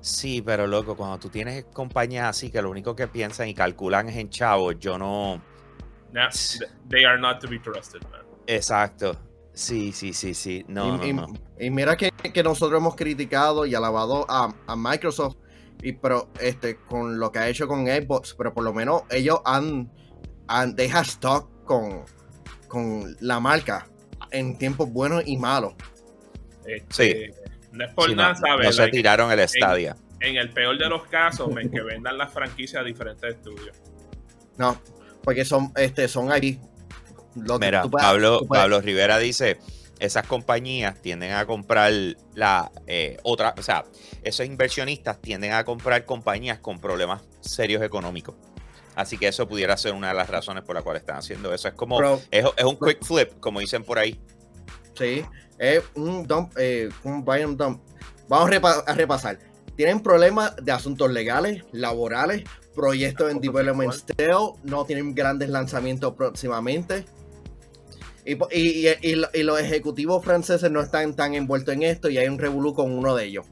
[0.00, 4.08] Sí, pero loco, cuando tú tienes compañías así que lo único que piensan y calculan
[4.08, 5.40] es en chavos, yo no.
[6.88, 8.22] They are not to be trusted, man.
[8.46, 9.16] Exacto.
[9.56, 10.66] Sí, sí, sí, sí.
[10.68, 11.34] No, y, y- no, no.
[11.58, 15.36] y mira que, que nosotros hemos criticado y alabado a, a Microsoft,
[15.82, 19.40] y, pero este, con lo que ha hecho con Xbox, pero por lo menos ellos
[19.46, 19.90] han,
[20.46, 22.04] han they have stock con,
[22.68, 23.88] con la marca
[24.30, 25.72] en tiempos buenos y malos.
[26.66, 27.32] Este,
[27.72, 28.66] No es por Sí, no, nada, ¿sabes?
[28.66, 29.96] no se Like, tiraron el Stadia.
[30.20, 33.74] en el peor de los casos, men, que vendan las franquicias a diferentes estudios.
[34.58, 34.78] No,
[35.22, 36.60] porque son, este, son ahí.
[37.36, 39.58] Lo que Mira, tú puedes- Pablo, tú puedes- Pablo Rivera dice,
[39.98, 41.92] esas compañías tienden a comprar
[42.34, 43.84] la eh, otra, o sea,
[44.22, 48.34] esos inversionistas tienden a comprar compañías con problemas serios económicos.
[48.94, 51.68] Así que eso pudiera ser una de las razones por las cuales están haciendo eso.
[51.68, 54.18] Es como, Pero- es, es un quick flip, como dicen por ahí.
[54.94, 55.22] Sí,
[55.58, 57.82] es un dump, eh, un buy and dump.
[58.28, 59.38] Vamos a, repa- a repasar.
[59.76, 62.44] Tienen problemas de asuntos legales, laborales,
[62.74, 63.92] proyectos en development
[64.64, 67.04] no tienen grandes lanzamientos próximamente.
[68.26, 72.10] Y, y- y- y lo- y los ejecutivos franceses no están tan envueltos en esto
[72.10, 73.46] y hay un revolú con uno de ellos.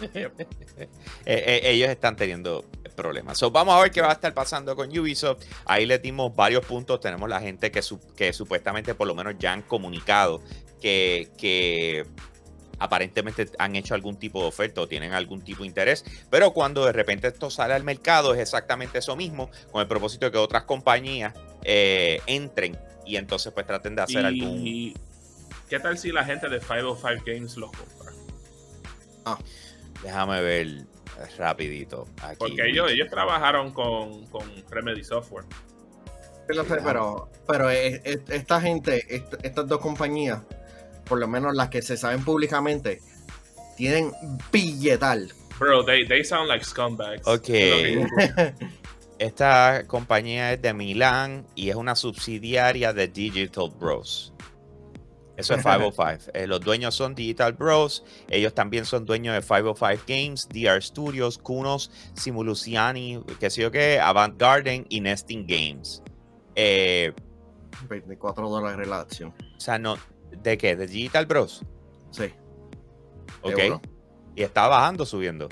[0.76, 0.88] Eh,
[1.24, 2.64] eh, ellos están teniendo
[2.96, 3.40] problemas.
[3.52, 5.44] Vamos a ver qué va a estar pasando con Ubisoft.
[5.66, 7.00] Ahí le dimos varios puntos.
[7.00, 10.42] Tenemos la gente que, su- que supuestamente por lo menos ya han comunicado
[10.82, 12.04] que, que
[12.80, 16.04] aparentemente han hecho algún tipo de oferta o tienen algún tipo de interés.
[16.28, 20.26] Pero cuando de repente esto sale al mercado es exactamente eso mismo, con el propósito
[20.26, 24.66] de que otras compañías eh, entren y entonces pues traten de hacer algún...
[24.66, 24.94] Y
[25.68, 28.12] ¿qué tal si la gente de 505 Games los compra?
[30.02, 30.84] Déjame ver
[31.38, 32.06] rapidito.
[32.22, 32.36] Aquí.
[32.38, 35.44] Porque ellos, ellos trabajaron con, con Remedy Software.
[36.46, 40.40] Pero, pero, pero es- es- esta gente, est- estas dos compañías,
[41.06, 43.00] por lo menos las que se saben públicamente,
[43.78, 44.12] tienen
[44.52, 45.32] billetal.
[45.58, 47.26] Bro, they, they sound like scumbags.
[47.26, 47.48] Ok.
[49.24, 54.34] Esta compañía es de Milán y es una subsidiaria de Digital Bros.
[55.36, 56.30] Eso es 505.
[56.34, 58.04] Eh, los dueños son Digital Bros.
[58.28, 63.98] Ellos también son dueños de 505 Games, DR Studios, Kunos, Simulusiani, qué sé yo qué,
[63.98, 66.02] Avant Garden y Nesting Games.
[66.54, 67.14] Eh,
[67.88, 69.32] 24 dólares la acción.
[69.56, 69.96] o sea, no,
[70.42, 70.76] ¿de qué?
[70.76, 71.64] ¿De Digital Bros?
[72.10, 72.24] Sí.
[73.40, 73.58] Ok.
[73.58, 73.80] Euro.
[74.36, 75.48] Y está bajando, subiendo.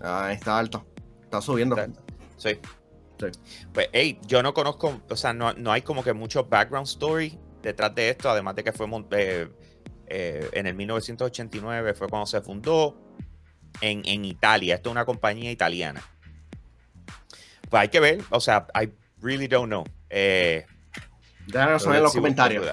[0.00, 0.86] Ah, está alto.
[1.22, 1.76] Está subiendo.
[1.76, 2.00] Está-
[2.36, 2.58] Sí.
[3.18, 3.26] Sí.
[3.72, 7.38] Pues, hey, yo no conozco, o sea, no, no hay como que mucho background story
[7.62, 9.48] detrás de esto, además de que fue eh,
[10.08, 12.96] eh, en el 1989, fue cuando se fundó
[13.80, 14.74] en, en Italia.
[14.76, 16.02] Esto es una compañía italiana.
[17.70, 18.90] Pues hay que ver, o sea, I
[19.22, 19.84] really don't know.
[20.10, 20.66] Eh,
[21.46, 22.66] Déjanos saber en los comentarios.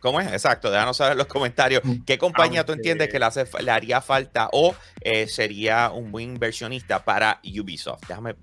[0.00, 0.30] ¿Cómo es?
[0.32, 3.70] Exacto, déjanos saber en los comentarios qué compañía tú Aunque- entiendes que le, hace, le
[3.70, 8.02] haría falta o eh, sería un buen inversionista para Ubisoft.
[8.06, 8.36] Déjame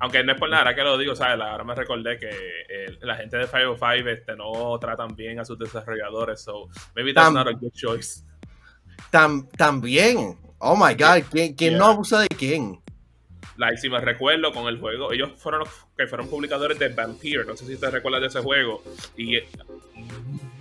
[0.00, 1.40] Aunque no es por nada, ahora que lo digo, ¿sabes?
[1.40, 5.58] Ahora me recordé que eh, la gente de 505 este, no tratan bien a sus
[5.58, 8.24] desarrolladores, so maybe that's Tam- not a good choice.
[9.12, 10.38] Tam- también.
[10.58, 12.80] Oh my god, ¿quién, quién no abusa de quién?
[13.56, 17.44] Like, si me recuerdo con el juego, ellos fueron los que fueron publicadores de Vampire,
[17.44, 18.82] no sé si te recuerdas de ese juego,
[19.18, 19.48] y eh,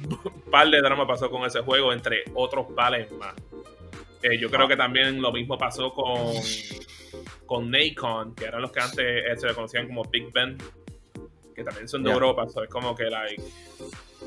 [0.09, 3.33] un par de drama pasó con ese juego, entre otros pales más.
[4.21, 6.33] Eh, yo creo que también lo mismo pasó con,
[7.45, 10.57] con Nacon, que eran los que antes se le conocían como Big Ben,
[11.55, 12.15] que también son de Yeah.
[12.15, 13.43] Europa, so es como que, like,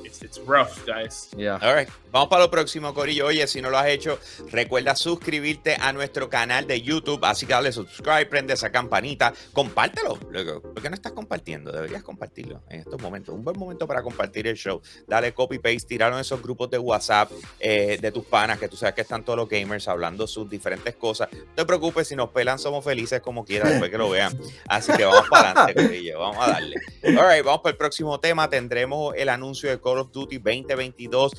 [0.05, 1.29] it's, it's rough, guys.
[1.37, 1.59] Yeah.
[1.62, 1.88] All right.
[2.12, 3.27] Vamos para lo próximo, Corillo.
[3.27, 4.19] Oye, si no lo has hecho,
[4.51, 7.25] recuerda suscribirte a nuestro canal de YouTube.
[7.25, 10.19] Así que dale subscribe, prende esa campanita, compártelo.
[10.31, 11.73] Luego, ¿por qué no estás compartiendo?
[11.73, 13.35] Deberías compartirlo en estos momentos.
[13.35, 14.83] Un buen momento para compartir el show.
[15.07, 18.77] Dale copy paste, tirarlo en esos grupos de WhatsApp eh, de tus panas, que tú
[18.77, 21.31] sabes que están todos los gamers hablando sus diferentes cosas.
[21.33, 24.38] No te preocupes, si nos pelan, somos felices como quiera después que lo vean.
[24.69, 26.19] Así que vamos para adelante, Corillo.
[26.19, 26.77] Vamos a darle.
[27.05, 28.51] All right, vamos para el próximo tema.
[28.51, 31.33] Tendremos el anuncio de Call of Duty 2022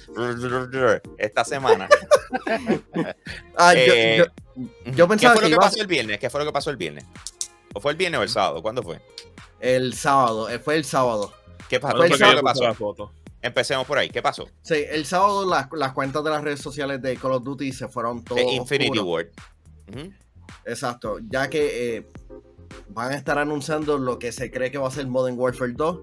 [1.17, 1.87] esta semana.
[3.55, 4.63] Ah, yo- Eh, yo,
[4.95, 6.19] yo pensaba ¿Qué fue que lo que a pasó el viernes?
[6.19, 7.05] ¿Qué fue lo que pasó el viernes?
[7.73, 8.61] ¿O fue el viernes o el sábado?
[8.61, 9.01] ¿Cuándo fue?
[9.59, 11.33] el sábado, eh, fue el sábado.
[11.69, 12.63] ¿Qué, pa- ¿Cuándo qué pasó?
[12.63, 13.11] la foto?
[13.41, 14.09] Empecemos por ahí.
[14.09, 14.49] ¿Qué pasó?
[14.61, 17.87] Sí, el sábado las, las cuentas de las redes sociales de Call of Duty se
[17.87, 18.41] fueron todos.
[18.41, 19.27] De Infinity oscuros.
[19.87, 19.97] Ward.
[19.99, 20.13] Ujú.
[20.65, 22.07] Exacto, ya que eh,
[22.89, 25.99] van a estar anunciando lo que se cree que va a ser Modern Warfare 2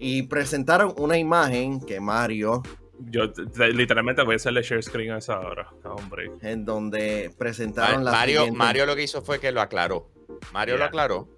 [0.00, 2.62] y presentaron una imagen que Mario,
[2.98, 3.32] Yo
[3.72, 5.68] literalmente voy a hacerle share screen a esa hora.
[5.84, 6.32] Hombre.
[6.42, 10.10] en donde presentaron la Mario, siguiente- Mario lo que hizo fue que lo aclaró.
[10.52, 11.28] Mario lo aclaró.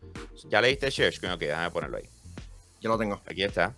[0.49, 1.35] Ya le diste share screen.
[1.35, 2.09] Ok, déjame ponerlo ahí.
[2.81, 3.21] Yo lo tengo.
[3.27, 3.75] Aquí está.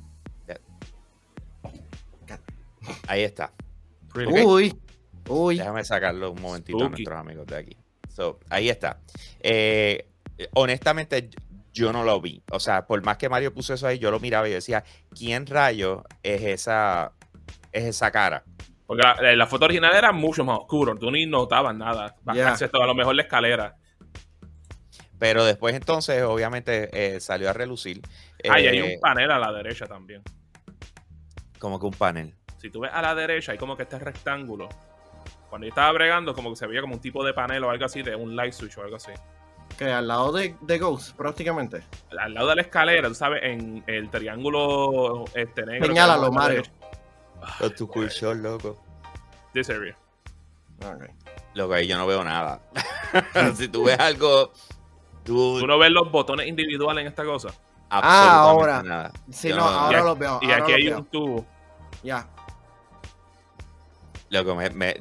[3.06, 3.52] Ahí está.
[4.44, 4.74] Uy,
[5.28, 5.58] uy.
[5.58, 7.76] Déjame sacarlo un momentito a nuestros amigos de aquí.
[8.14, 9.00] So, ahí está.
[9.40, 10.06] Eh,
[10.54, 11.30] honestamente,
[11.74, 12.42] yo no lo vi.
[12.50, 14.84] O sea, por más que Mario puso eso ahí, yo lo miraba y decía,
[15.14, 17.12] ¿quién rayo es esa,
[17.72, 18.44] es esa cara?
[18.86, 20.96] Porque la, la foto original era mucho más oscuro.
[20.96, 22.16] Tú ni notabas nada.
[22.22, 23.76] Bajarse todo, a lo mejor la escalera.
[25.18, 28.00] Pero después entonces, obviamente, eh, salió a relucir.
[28.48, 30.22] Ah, y hay eh, un panel a la derecha también.
[31.58, 32.34] Como que un panel.
[32.58, 34.68] Si tú ves a la derecha, hay como que este rectángulo.
[35.48, 37.84] Cuando yo estaba bregando, como que se veía como un tipo de panel o algo
[37.84, 39.12] así, de un light switch o algo así.
[39.78, 41.82] Que al lado de, de Ghost, prácticamente.
[42.12, 45.86] Al, al lado de la escalera, tú sabes, en el triángulo este negro.
[45.88, 46.62] Señálalo, Mario.
[47.58, 48.80] Con tu cool shot, loco.
[49.52, 49.96] This area.
[50.80, 51.04] Ok.
[51.54, 52.60] Loco, ahí yo no veo nada.
[53.56, 54.52] si tú ves algo,
[55.24, 55.58] tú.
[55.60, 57.48] Tú no ves los botones individuales en esta cosa.
[57.90, 58.82] absolutamente ahora.
[58.82, 59.12] Nada.
[59.30, 60.38] Sí, Yo no, ahora los veo.
[60.42, 60.98] Y ahora aquí hay veo.
[60.98, 61.46] un tubo.
[62.02, 62.26] Ya.
[64.30, 65.00] Loco, me.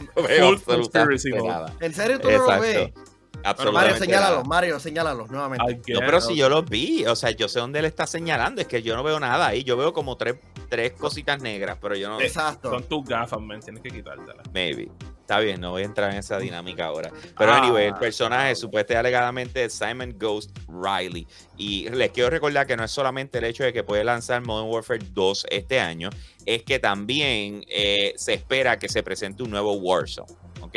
[0.16, 1.48] no veo Full absolutamente conspiracy mode.
[1.48, 1.74] nada.
[1.80, 2.76] ¿En serio tú no lo ves?
[2.76, 3.12] Exacto.
[3.42, 4.44] Mario, Absolutamente señálalo, nada.
[4.44, 5.92] Mario, señálalo nuevamente.
[5.92, 8.68] No, pero si yo los vi, o sea, yo sé dónde él está señalando, es
[8.68, 10.36] que yo no veo nada ahí, yo veo como tres,
[10.68, 12.70] tres cositas negras, pero yo no, Exacto.
[12.70, 13.60] Son tus gafas, man.
[13.60, 14.46] Tienes que quitártelas.
[14.52, 14.88] maybe.
[15.22, 17.10] Está bien, no voy a entrar en esa dinámica ahora.
[17.38, 17.58] Pero Ah.
[17.58, 21.26] anyway, el personaje supuestamente alegadamente es Simon Ghost Riley.
[21.56, 24.68] Y les quiero recordar que no es solamente el hecho de que puede lanzar Modern
[24.68, 26.10] Warfare 2 este año,
[26.44, 30.26] es que también eh, se espera que se presente un nuevo Warzone,
[30.60, 30.76] ¿ok?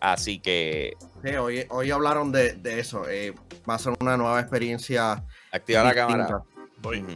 [0.00, 3.08] Así que Sí, hoy, hoy hablaron de, de eso.
[3.08, 3.32] eh,
[3.68, 5.24] va a ser una nueva experiencia.
[5.50, 6.42] activa la cámara.
[6.78, 7.00] Voy.
[7.00, 7.12] Ujú.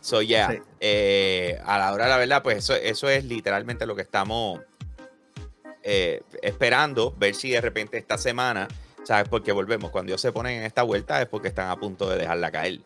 [0.00, 0.58] So, yeah, Sí.
[0.80, 4.60] eh, a la hora de la verdad, pues eso, eso es literalmente lo que estamos
[5.90, 8.68] eh, esperando, ver si de repente esta semana,
[9.04, 9.26] ¿sabes?
[9.28, 12.18] Porque volvemos, cuando ellos se ponen en esta vuelta es porque están a punto de
[12.18, 12.80] dejarla caer.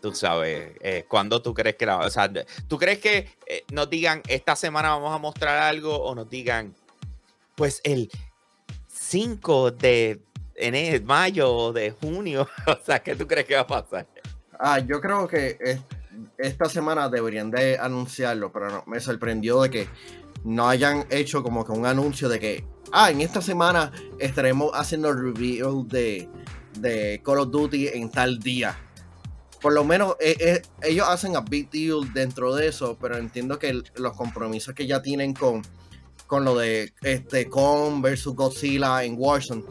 [0.00, 1.98] Tú sabes, eh, cuando tú crees que la.
[1.98, 2.30] O sea,
[2.68, 6.72] ¿tú crees que eh, nos digan esta semana vamos a mostrar algo o nos digan,
[7.56, 8.08] pues el
[8.88, 10.20] 5 de
[10.54, 12.48] enero, mayo o de junio?
[12.66, 14.06] o sea, ¿qué tú crees que va a pasar?
[14.58, 15.80] Ah, yo creo que es-
[16.38, 19.88] esta semana deberían de anunciarlo, pero no, me sorprendió de que
[20.44, 25.08] no hayan hecho como que un anuncio de que, ah, en esta semana estaremos haciendo
[25.08, 26.28] el reveal de,
[26.78, 28.78] de Call of Duty en tal día.
[29.60, 33.58] Por lo menos eh, eh, ellos hacen a big deal dentro de eso, pero entiendo
[33.58, 35.62] que el- los compromisos que ya tienen con,
[36.26, 39.64] con lo de este Kong versus Godzilla en Warzone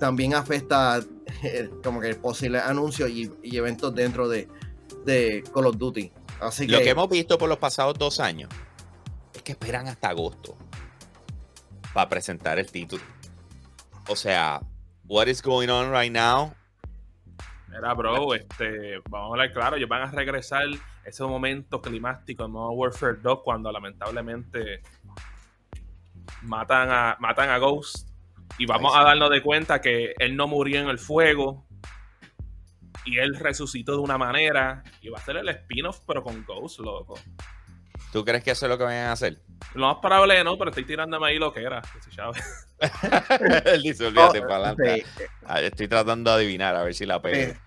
[0.00, 1.00] también afecta
[1.44, 4.48] eh, como que el posible anuncio y, y eventos dentro de,
[5.04, 6.10] de Call of Duty.
[6.40, 8.50] Así Lo que, que hemos visto por los pasados dos años
[9.46, 10.56] que esperan hasta agosto
[11.94, 13.02] para presentar el título.
[14.08, 14.60] O sea,
[15.04, 16.52] what is going on right now?
[17.68, 20.64] Mira, bro, este, vamos a hablar claro, ellos van a regresar
[21.04, 24.82] ese momento climático en Modern Warfare 2 cuando lamentablemente
[26.42, 28.08] matan a, matan a Ghost
[28.58, 31.68] y vamos a darnos de cuenta que él no murió en el fuego
[33.04, 36.80] y él resucitó de una manera y va a ser el spin-off pero con Ghost,
[36.80, 37.14] loco.
[38.12, 39.40] ¿Tú crees que eso es lo que vayan a hacer?
[39.74, 41.82] Lo más probable no, pero estoy tirándome ahí lo que era.
[43.64, 45.00] Él dice, olvídate, Oh, para adelante.
[45.00, 47.36] este, Ah, Estoy tratando de adivinar a ver si la pego.
[47.36, 47.58] eh,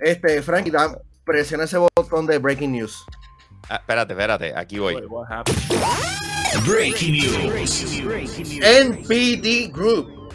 [0.00, 3.04] este, Frankie, da- presiona ese botón de Breaking News.
[3.68, 4.96] Ah, espérate, espérate, aquí voy.
[6.66, 7.84] Breaking news.
[8.62, 10.30] NPD Group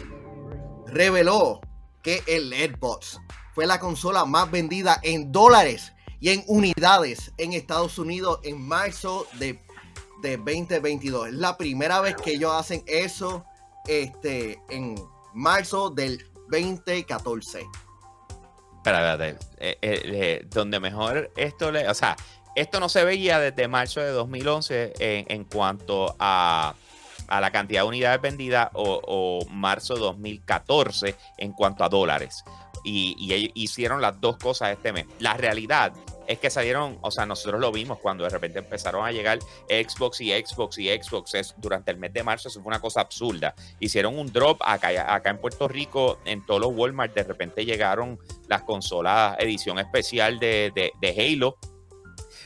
[0.86, 1.60] reveló
[2.02, 3.18] que el Xbox
[3.54, 5.91] fue la consola más vendida en dólares
[6.22, 9.58] y en unidades en Estados Unidos en marzo de,
[10.22, 11.28] de 2022.
[11.28, 13.44] Es la primera vez que ellos hacen eso
[13.88, 14.94] este, en
[15.34, 17.66] marzo del 2014.
[18.76, 19.44] Espera, espérate.
[19.58, 21.88] Eh, eh, donde mejor esto le.
[21.88, 22.16] O sea,
[22.54, 26.76] esto no se veía desde marzo de 2011 en, en cuanto a,
[27.26, 32.44] a la cantidad de unidades vendidas o, o marzo de 2014 en cuanto a dólares.
[32.84, 35.06] Y, y hicieron las dos cosas este mes.
[35.18, 35.92] La realidad
[36.26, 40.20] es que salieron, o sea, nosotros lo vimos cuando de repente empezaron a llegar Xbox
[40.20, 42.48] y Xbox y Xbox es, durante el mes de marzo.
[42.48, 43.54] Eso fue una cosa absurda.
[43.80, 47.14] Hicieron un drop acá, acá en Puerto Rico, en todos los Walmart.
[47.14, 48.18] De repente llegaron
[48.48, 51.58] las consolas edición especial de, de, de Halo.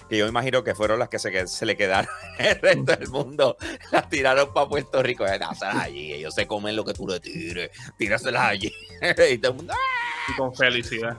[0.09, 3.09] Que yo imagino que fueron las que se, que- se le quedaron el resto del
[3.09, 3.57] mundo.
[3.91, 5.27] Las tiraron para Puerto Rico.
[5.27, 6.13] Eh, dáselas allí.
[6.13, 7.71] Ellos se comen lo que tú le tires.
[7.99, 8.73] Tíraselas allí.
[9.33, 10.31] y todo el mundo, "Ah".
[10.33, 11.17] Y con felicidad.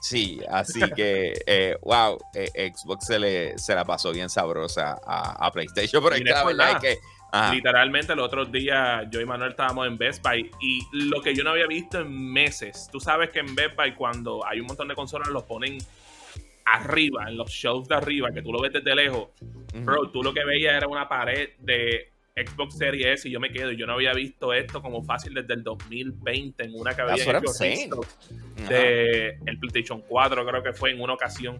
[0.00, 5.46] Sí, así que, eh, wow, eh, Xbox se, le, se la pasó bien sabrosa a,
[5.46, 6.02] a PlayStation.
[6.02, 6.98] Pero es que la verdad es que.
[7.32, 11.34] ajá, Literalmente, el otro día yo y Manuel estábamos en Best Buy y lo que
[11.34, 12.88] yo no había visto en meses.
[12.92, 15.78] Tú sabes que en Best Buy, cuando hay un montón de consolas, los ponen
[16.66, 19.28] arriba, en los shelves de arriba, que tú lo ves desde lejos.
[19.40, 19.84] ujú.
[19.84, 23.50] Bro, tú lo que veías era una pared de Xbox Series S y yo me
[23.50, 23.72] quedo.
[23.72, 26.92] y Yo no había visto esto como fácil desde el 2020 en una
[28.64, 28.68] Ajá.
[28.68, 31.58] de el PlayStation 4, creo que fue en una ocasión.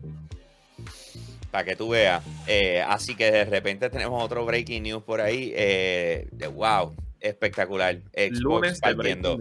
[1.51, 2.23] Para que tú veas.
[2.47, 5.53] Eh, así que de repente tenemos otro breaking news por ahí.
[5.55, 7.97] eh, de, wow, espectacular.
[8.13, 9.39] Xbox Lunes partiendo.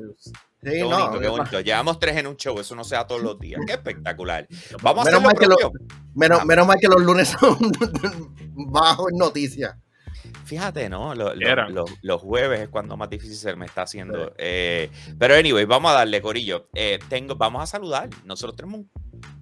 [0.65, 1.59] Sí, Qué no, bonito, qué bonito.
[1.61, 3.61] Llevamos tres en un show, eso no se da todos los días.
[3.67, 4.47] Qué espectacular.
[4.81, 5.55] Vamos a Menos hacer lo.
[6.15, 6.45] Menos, Ah.
[6.45, 7.57] menos mal que los lunes son
[8.55, 9.75] bajo en noticias.
[10.45, 11.13] Fíjate, ¿no?
[11.15, 11.73] Lo- lo- Eran.
[11.73, 14.33] lo- los jueves es cuando más difícil se me está haciendo.
[14.37, 14.89] Eh,
[15.19, 16.67] pero anyway, vamos a darle, Corillo.
[16.73, 18.09] Eh, tengo, vamos a saludar.
[18.23, 18.89] Nosotros tenemos un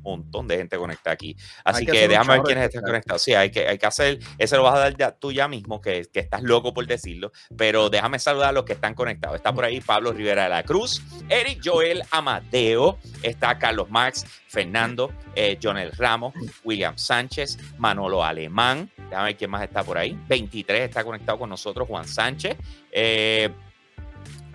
[0.04, 1.36] montón de gente conectada aquí.
[1.64, 3.22] Así que déjame ver quiénes están conectados.
[3.22, 5.82] Sí, hay que, hay que hacer, eso lo vas a dar ya, tú ya mismo,
[5.82, 7.32] que, que estás loco por decirlo.
[7.58, 9.38] Pero déjame saludar a los que están conectados.
[9.38, 15.12] Está por ahí Pablo Rivera de la Cruz, Eric Joel Amadeo, está Carlos Max, Fernando,
[15.36, 16.34] eh, Jonel Ramos,
[16.64, 18.90] William Sánchez, Manolo Alemán.
[19.10, 20.18] Déjame ver quién más está por ahí.
[20.28, 22.56] 23 está conectado con nosotros, Juan Sánchez.
[22.92, 23.50] Eh,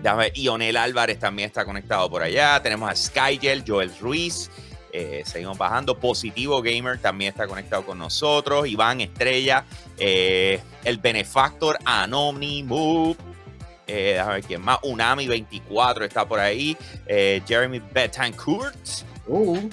[0.01, 2.61] déjame ver, Ionel Álvarez también está conectado por allá.
[2.63, 4.49] Tenemos a Skygel, Joel Ruiz.
[4.91, 5.99] Eh, seguimos bajando.
[5.99, 8.67] Positivo Gamer también está conectado con nosotros.
[8.67, 9.65] Iván Estrella,
[9.97, 13.17] eh, el Benefactor Anonymous.
[13.87, 14.79] Eh, déjame ver quién más.
[14.81, 16.77] Unami24 está por ahí.
[17.07, 18.75] Eh, Jeremy Betancourt.
[19.25, 19.69] Uh,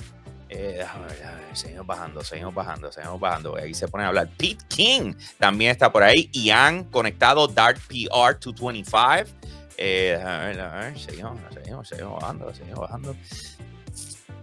[0.48, 3.56] déjame ver, déjame ver, seguimos bajando, seguimos bajando, seguimos bajando.
[3.56, 4.28] Ahí se pone a hablar.
[4.36, 6.30] Pete King también está por ahí.
[6.32, 9.30] Ian conectado, Dart PR 225.
[9.78, 13.16] Eh, déjame ver, déjame ver, seguimos, seguimos, seguimos bajando, seguimos bajando.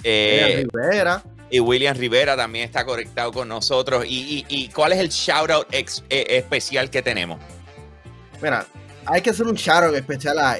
[0.03, 1.23] Eh, Rivera.
[1.49, 4.05] y William Rivera también está conectado con nosotros.
[4.07, 5.67] ¿Y, y, y cuál es el shout out
[6.09, 7.39] especial que tenemos?
[8.41, 8.65] Mira,
[9.05, 10.57] hay que hacer un shout especial a.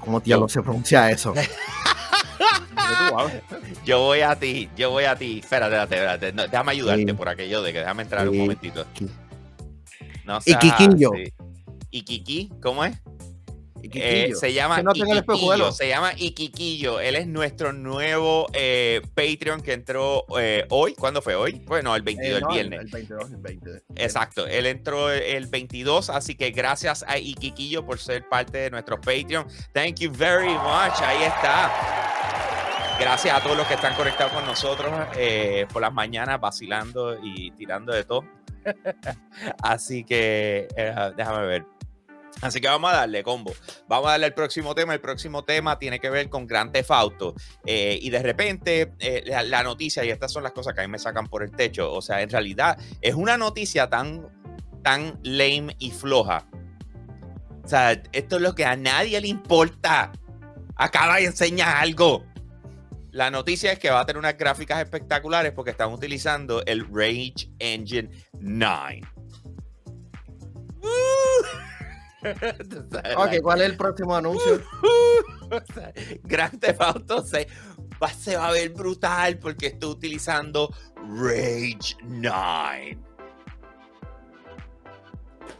[0.00, 1.34] ¿Cómo diablos se pronuncia eso?
[3.84, 5.40] Yo voy a ti, yo voy a ti.
[5.42, 6.32] Espérate, espérate, espérate.
[6.32, 7.12] No, déjame ayudarte Sí.
[7.12, 8.84] por aquello de que déjame entrar un momentito.
[10.24, 11.10] No Iquiquillo.
[11.14, 11.32] sí.
[11.90, 12.96] Iquiqui, ¿cómo es?
[13.82, 17.00] Eh, se llama no Iquiquillo, se llama Iquiquillo.
[17.00, 20.94] Él es nuestro nuevo eh, Patreon que entró eh, hoy.
[20.94, 21.62] ¿Cuándo fue hoy?
[21.66, 22.80] Bueno, el 22, Eh, no, el viernes.
[22.80, 23.82] El 22, el 20.
[23.96, 29.00] Exacto, él entró el 22, así que gracias a Iquiquillo por ser parte de nuestro
[29.00, 29.46] Patreon.
[29.72, 32.16] Thank you very much, ahí está.
[32.98, 37.50] Gracias a todos los que están conectados con nosotros eh, por las mañanas, vacilando y
[37.50, 38.24] tirando de todo.
[39.62, 41.75] así que eh, déjame ver.
[42.42, 43.52] Así que vamos a darle combo.
[43.88, 44.94] Vamos a darle al próximo tema.
[44.94, 47.34] El próximo tema tiene que ver con Gran Theft Auto.
[47.64, 50.84] Eh, y de repente, eh, la, la noticia, y estas son las cosas que a
[50.84, 51.92] mí me sacan por el techo.
[51.92, 54.28] O sea, en realidad es una noticia tan,
[54.82, 56.46] tan lame y floja.
[57.64, 60.12] O sea, esto es lo que a nadie le importa.
[60.76, 62.24] Acaba y enseña algo.
[63.10, 67.50] La noticia es que va a tener unas gráficas espectaculares porque están utilizando el Rage
[67.58, 69.00] Engine 9.
[73.16, 74.62] Ok, ¿cuál es el próximo anuncio?
[75.50, 75.92] o sea,
[76.24, 77.46] Grand Theft Auto 6
[78.02, 82.98] va- se va a ver brutal porque está utilizando Rage 9.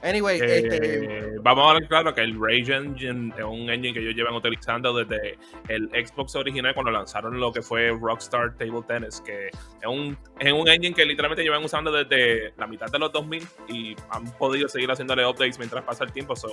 [0.07, 1.17] Anyway, este.
[1.19, 4.35] Eh, vamos a hablar claro que el Rage Engine es un engine que ellos llevan
[4.35, 5.37] utilizando desde
[5.69, 9.55] el Xbox original cuando lanzaron lo que fue Rockstar Table Tennis, que es
[9.87, 13.97] un, es un engine que literalmente llevan usando desde la mitad de los 2000 y
[14.11, 16.37] han podido seguir haciéndole updates mientras pasa el tiempo.
[16.37, 16.49] So,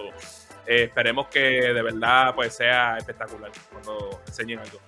[0.66, 4.80] eh, esperemos que de verdad pues sea espectacular cuando enseñen algo.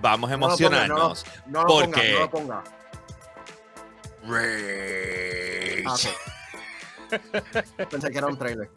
[0.00, 1.26] Vamos a No lo ponga, emocionarnos.
[1.46, 2.12] No lo ¿Por ponga, qué?
[2.12, 2.64] no lo ponga.
[4.28, 5.84] Rage.
[5.86, 5.96] Ah.
[7.90, 8.70] Pensé que era un trailer.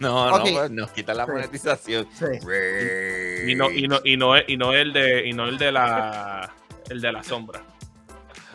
[0.00, 1.32] No, no, pues, nos quita la Sí.
[1.32, 2.08] monetización.
[2.14, 2.24] Sí.
[2.24, 3.50] Rage.
[3.50, 6.52] Y no, y no, y no, y no el de, y no el de la
[6.88, 7.62] el de la sombra.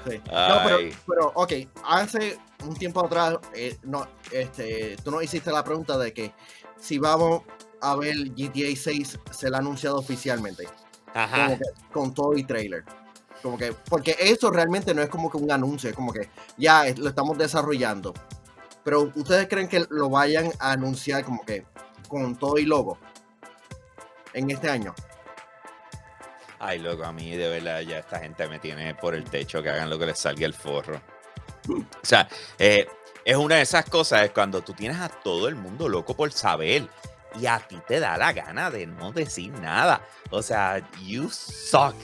[0.09, 0.17] Sí.
[0.25, 1.53] No, pero, pero, ok,
[1.85, 6.33] hace un tiempo atrás, eh, no, este, tú nos hiciste la pregunta de que
[6.79, 7.41] si vamos
[7.81, 10.67] a ver GTA 6, se la ha anunciado oficialmente,
[11.13, 11.57] Ajá.
[11.57, 12.83] que con todo y trailer.
[13.41, 16.85] Como que, porque eso realmente no es como que un anuncio, es como que ya
[16.97, 18.13] lo estamos desarrollando.
[18.83, 21.65] Pero ustedes creen que lo vayan a anunciar como que
[22.07, 22.97] con todo y logo
[24.33, 24.93] en este año.
[26.59, 29.69] Ay, loco, a mí de verdad ya esta gente me tiene por el techo que
[29.69, 30.99] hagan lo que les salga el forro.
[31.69, 32.27] O sea,
[32.57, 32.87] eh,
[33.23, 36.31] es una de esas cosas, es cuando tú tienes a todo el mundo loco por
[36.31, 36.87] saber
[37.39, 40.01] y a ti te da la gana de no decir nada.
[40.31, 41.95] O sea, you suck.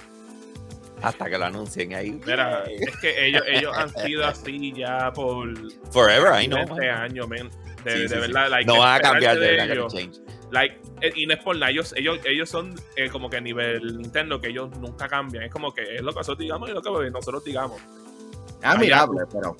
[1.04, 2.20] Hasta que lo anuncien ahí.
[2.26, 5.54] Mira, es que ellos, ellos han sido así ya por
[5.91, 6.60] Forever, I know.
[6.60, 7.49] este año, man.
[7.84, 8.20] De, Sí, de sí, sí.
[8.22, 10.18] verdad, like, No van a cambiar de de verdad, ellos, change.
[10.51, 13.41] like, eh, y no es por nada, ellos, ellos, ellos son eh, como que a
[13.41, 15.43] nivel Nintendo que ellos nunca cambian.
[15.43, 17.82] Es como que es lo que nosotros digamos y lo que nosotros digamos.
[17.82, 19.58] Es admirable, pero.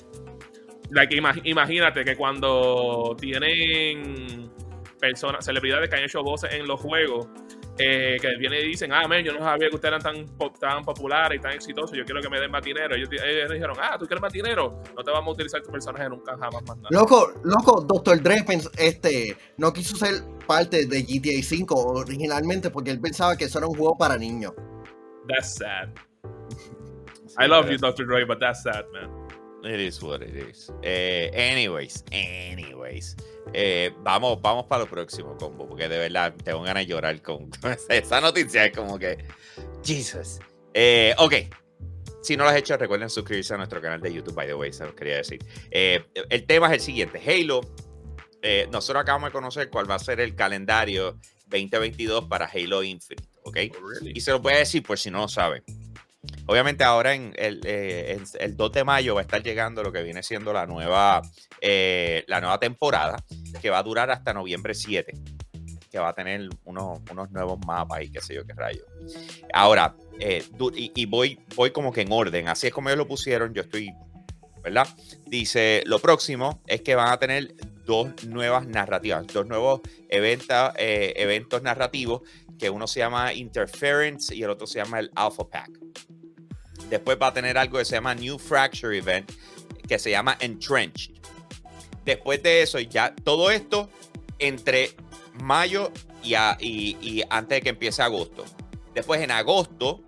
[0.90, 4.50] like, imag- imagínate que cuando tienen
[4.98, 7.28] personas, celebridades que han hecho voces en los juegos,
[7.78, 10.84] eh, que vienen y dicen, ah, man, yo no sabía que ustedes eran tan, tan
[10.84, 12.94] populares y tan exitosos, yo quiero que me den más dinero.
[12.94, 16.08] Ellos, ellos dijeron, ah, tú quieres más dinero, no te vamos a utilizar tu personaje
[16.08, 16.88] nunca jamás más nada.
[16.90, 18.22] Loco, loco, Dr.
[18.22, 18.44] Dre
[18.78, 23.66] este, no quiso ser parte de GTA V originalmente porque él pensaba que eso era
[23.66, 24.52] un juego para niños.
[25.28, 25.88] That's sad.
[27.38, 28.06] I love you, Dr.
[28.06, 29.23] Dre, but that's sad, man.
[29.64, 30.70] It is what it is.
[30.82, 33.16] Eh, anyways, anyways.
[33.54, 37.50] Eh, vamos, vamos para lo próximo, combo, porque de verdad tengo ganas de llorar con,
[37.88, 38.66] esa- noticia.
[38.66, 39.24] Es como que,
[39.82, 40.40] Jesus.
[40.74, 41.34] Eh, ok.
[42.22, 44.72] Si no lo has hecho, recuerden suscribirse a nuestro canal de YouTube, by the way,
[44.72, 45.44] se los quería decir.
[45.70, 47.60] Eh, el tema es el siguiente: Halo.
[48.70, 53.56] nosotros acabamos de conocer cuál va a ser el calendario 2022 para Halo Infinite, ¿ok?
[53.80, 54.12] Oh, really?
[54.14, 55.62] Y se lo voy a decir por si no lo saben.
[56.46, 59.90] Obviamente ahora en el, eh, el- el 2 de mayo va a estar llegando lo
[59.92, 61.22] que viene siendo la nueva,
[61.60, 63.16] eh, la nueva temporada,
[63.62, 65.14] que va a durar hasta noviembre 7,
[65.90, 68.84] que va a tener unos, unos nuevos mapas y qué sé yo qué rayo.
[69.52, 70.44] Ahora, eh,
[70.76, 73.62] y, y voy, voy como que en orden, así es como ellos lo pusieron, yo
[73.62, 73.90] estoy,
[74.62, 74.86] ¿verdad?
[75.26, 81.12] Dice, lo próximo es que van a tener dos nuevas narrativas, dos nuevos eventa- eh,
[81.16, 82.22] eventos narrativos
[82.58, 85.70] que uno se llama Interference y el otro se llama el Alpha Pack.
[86.90, 89.30] Después va a tener algo que se llama New Fracture Event,
[89.86, 91.14] que se llama Entrenched.
[92.04, 93.88] Después de eso, ya todo esto
[94.38, 94.94] entre
[95.42, 95.90] mayo
[96.22, 98.44] y, antes de que empiece agosto.
[98.94, 100.02] Después en agosto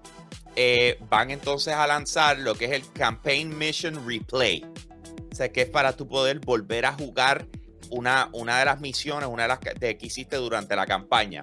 [0.55, 4.65] eh, van entonces a lanzar lo que es el Campaign Mission Replay.
[5.33, 7.47] O sea, que es para tú poder volver a jugar
[7.91, 11.41] una, una de las misiones, una de las que, que hiciste durante la campaña.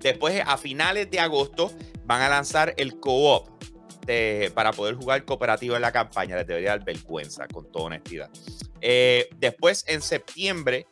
[0.00, 1.72] Después, a finales de agosto,
[2.04, 3.59] van a lanzar el co-op
[4.54, 6.36] para poder jugar cooperativo en la campaña.
[6.36, 8.30] Les debería dar vergüenza, con toda honestidad.
[8.80, 10.86] Eh, después, en septiembre,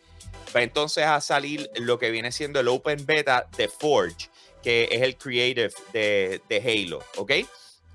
[0.54, 4.30] va entonces a salir lo que viene siendo el Open Beta de Forge,
[4.62, 7.32] que es el creative de, Halo, ¿ok?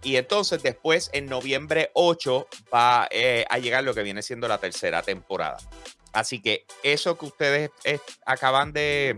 [0.04, 4.58] Y entonces después, en noviembre 8, va eh, a llegar lo que viene siendo la
[4.58, 5.58] tercera temporada.
[6.12, 7.72] Así que eso que ustedes
[8.26, 9.16] acaban de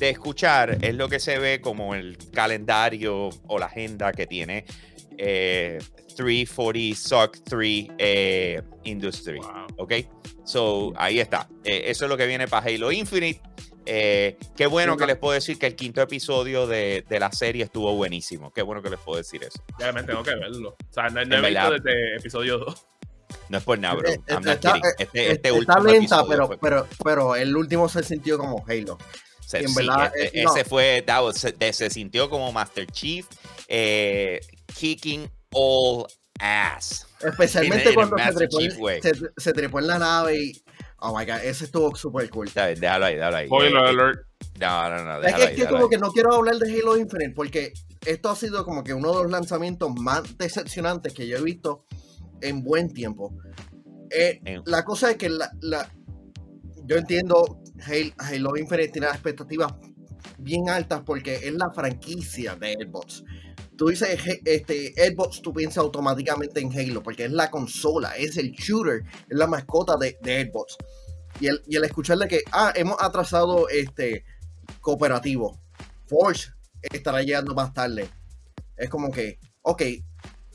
[0.00, 4.64] escuchar es lo que se ve como el calendario o la agenda que tiene
[5.18, 5.78] eh,
[6.16, 9.38] 340 SOC 3 eh, Industry.
[9.38, 9.66] Wow.
[9.78, 9.92] ¿Ok?
[10.44, 11.48] So, ahí está.
[11.64, 13.40] Eh, eso es lo que viene para Halo Infinite.
[13.90, 17.64] Eh, qué bueno que les puedo decir que el quinto episodio de, de la serie
[17.64, 18.52] estuvo buenísimo.
[18.52, 19.62] Qué bueno que les puedo decir eso.
[19.78, 20.70] Ya me tengo que verlo.
[20.78, 22.86] O sea, no, no En he visto desde episodio 2.
[23.50, 24.08] No es por nada, bro.
[24.10, 24.90] Eh, I'm not está- kidding.
[24.98, 28.62] Este, este está último lenta, episodio pero, fue- pero, pero el último se sintió como
[28.68, 28.98] Halo.
[29.46, 30.54] se, en sí, verdad, e- eh, no.
[30.54, 31.38] ese fue, that was-
[31.72, 33.26] se, sintió como Master Chief
[33.68, 34.40] eh,
[34.76, 36.06] kicking all
[36.40, 37.06] ass.
[37.20, 39.00] Especialmente In in cuando se trepó, en- Chief way.
[39.02, 40.62] se, se trepó en la nave y.
[41.00, 42.48] Oh my god, ese estuvo súper cool.
[42.48, 43.46] Está bien, Déjalo ahí, déjalo ahí.
[43.46, 44.18] Spoiler alert.
[44.60, 45.90] No, no, no, Es que, ahí, es que como ahí.
[45.90, 47.72] que no quiero hablar de Halo Infinite porque
[48.04, 51.84] esto ha sido como que uno de los lanzamientos más decepcionantes que yo he visto
[52.40, 53.32] en buen tiempo.
[54.10, 55.88] Eh, En- la cosa es que la, la-
[56.84, 59.72] yo entiendo Halo, Halo Infinite tiene las expectativas
[60.38, 63.22] bien altas porque es la franquicia de Xbox.
[63.78, 68.50] Tú dices este, Xbox, tú piensas automáticamente en Halo porque es la consola, es el
[68.50, 70.76] shooter, es la mascota de, de Xbox.
[71.38, 74.24] Y el, y el escucharle que, ah, hemos atrasado este
[74.80, 75.60] cooperativo.
[76.06, 76.50] Forge
[76.82, 78.10] estará llegando más tarde.
[78.76, 79.82] Es como que, ok,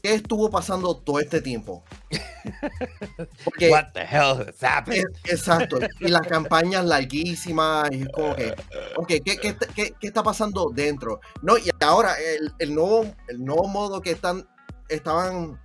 [0.03, 1.83] ¿qué estuvo pasando todo este tiempo?
[3.45, 5.05] Porque, What the hell is happening?
[5.23, 8.53] es- exacto, y las campañas larguísimas, y es como que,
[8.97, 11.21] ok, ¿qué, qué, está- qué- qué está pasando dentro?
[11.41, 14.45] No, y ahora el, el nuevo, el nuevo modo que están,
[14.89, 15.57] estaban,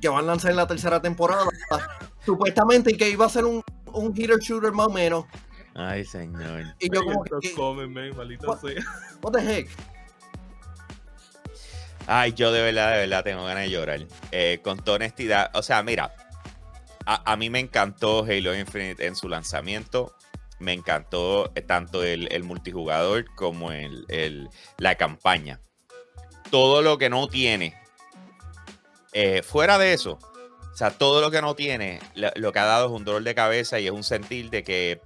[0.00, 1.46] que van a lanzar en la tercera temporada,
[2.24, 5.24] supuestamente que iba a ser un, un hitter shooter más o menos,
[5.76, 6.64] Ay, señor.
[6.80, 8.10] y yo como que, Estos comen, man,
[8.60, 8.82] sea.
[9.22, 9.68] what the heck?
[12.06, 14.00] Ay, yo de verdad, de verdad tengo ganas de llorar.
[14.30, 15.50] Eh, con toda honestidad.
[15.54, 16.14] O sea, mira,
[17.04, 20.14] a, mí me encantó Halo Infinite en su lanzamiento.
[20.58, 24.48] Me encantó tanto el, el multijugador como el, el-
[24.78, 25.60] la campaña.
[26.50, 27.74] Todo lo que no tiene.
[29.12, 30.18] eh, fuera de eso,
[30.72, 33.34] o sea, todo lo que no tiene, lo, que ha dado es un dolor de
[33.34, 35.00] cabeza y es un sentir de que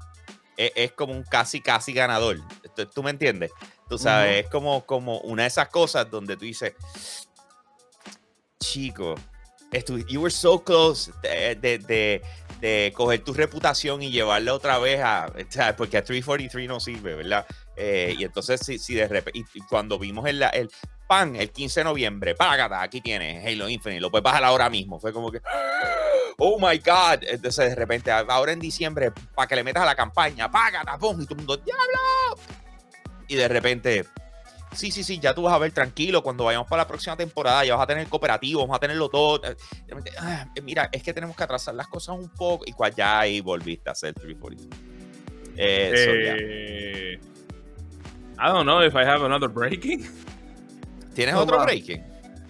[0.57, 2.39] es, es como un casi, casi ganador.
[2.77, 3.53] ¿Tú, tú me entiendes?
[3.91, 4.47] Tú sabes, Ujú.
[4.47, 6.75] es como, como una de esas cosas donde tú dices,
[8.61, 9.17] chico,
[10.09, 12.23] you were so close de, de, de-
[12.61, 15.27] de coger tu reputación y llevarla otra vez a,
[15.77, 17.47] porque a 343 no sirve, ¿verdad?
[17.75, 20.71] Eh, y entonces, si, si de repente, y, cuando vimos el, el
[21.09, 25.01] pan, el 15 de noviembre, págata, aquí tienes Halo Infinite, lo puedes bajar ahora mismo.
[25.01, 25.41] Fue como que,
[26.37, 27.23] oh my God.
[27.23, 31.23] Entonces, de repente, ahora en diciembre, para que le metas a la campaña, paga, tapón,
[31.23, 32.60] y todo el mundo, ¡diablo!
[33.31, 34.05] Y de repente,
[34.73, 37.65] sí, sí, sí, ya tú vas a ver tranquilo cuando vayamos para la próxima temporada,
[37.65, 39.41] ya vas a tener cooperativo, vamos a tenerlo todo.
[39.45, 39.55] Eh,
[40.19, 43.41] ah, mira, es que tenemos que atrasar las cosas un poco y cual ya ahí
[43.41, 44.77] volviste a hacer 340.
[45.57, 46.35] Eso, ya.
[46.41, 47.21] Eh,
[48.39, 50.05] I don't know if I have another breaking.
[51.15, 52.03] ¿Tienes otro breaking?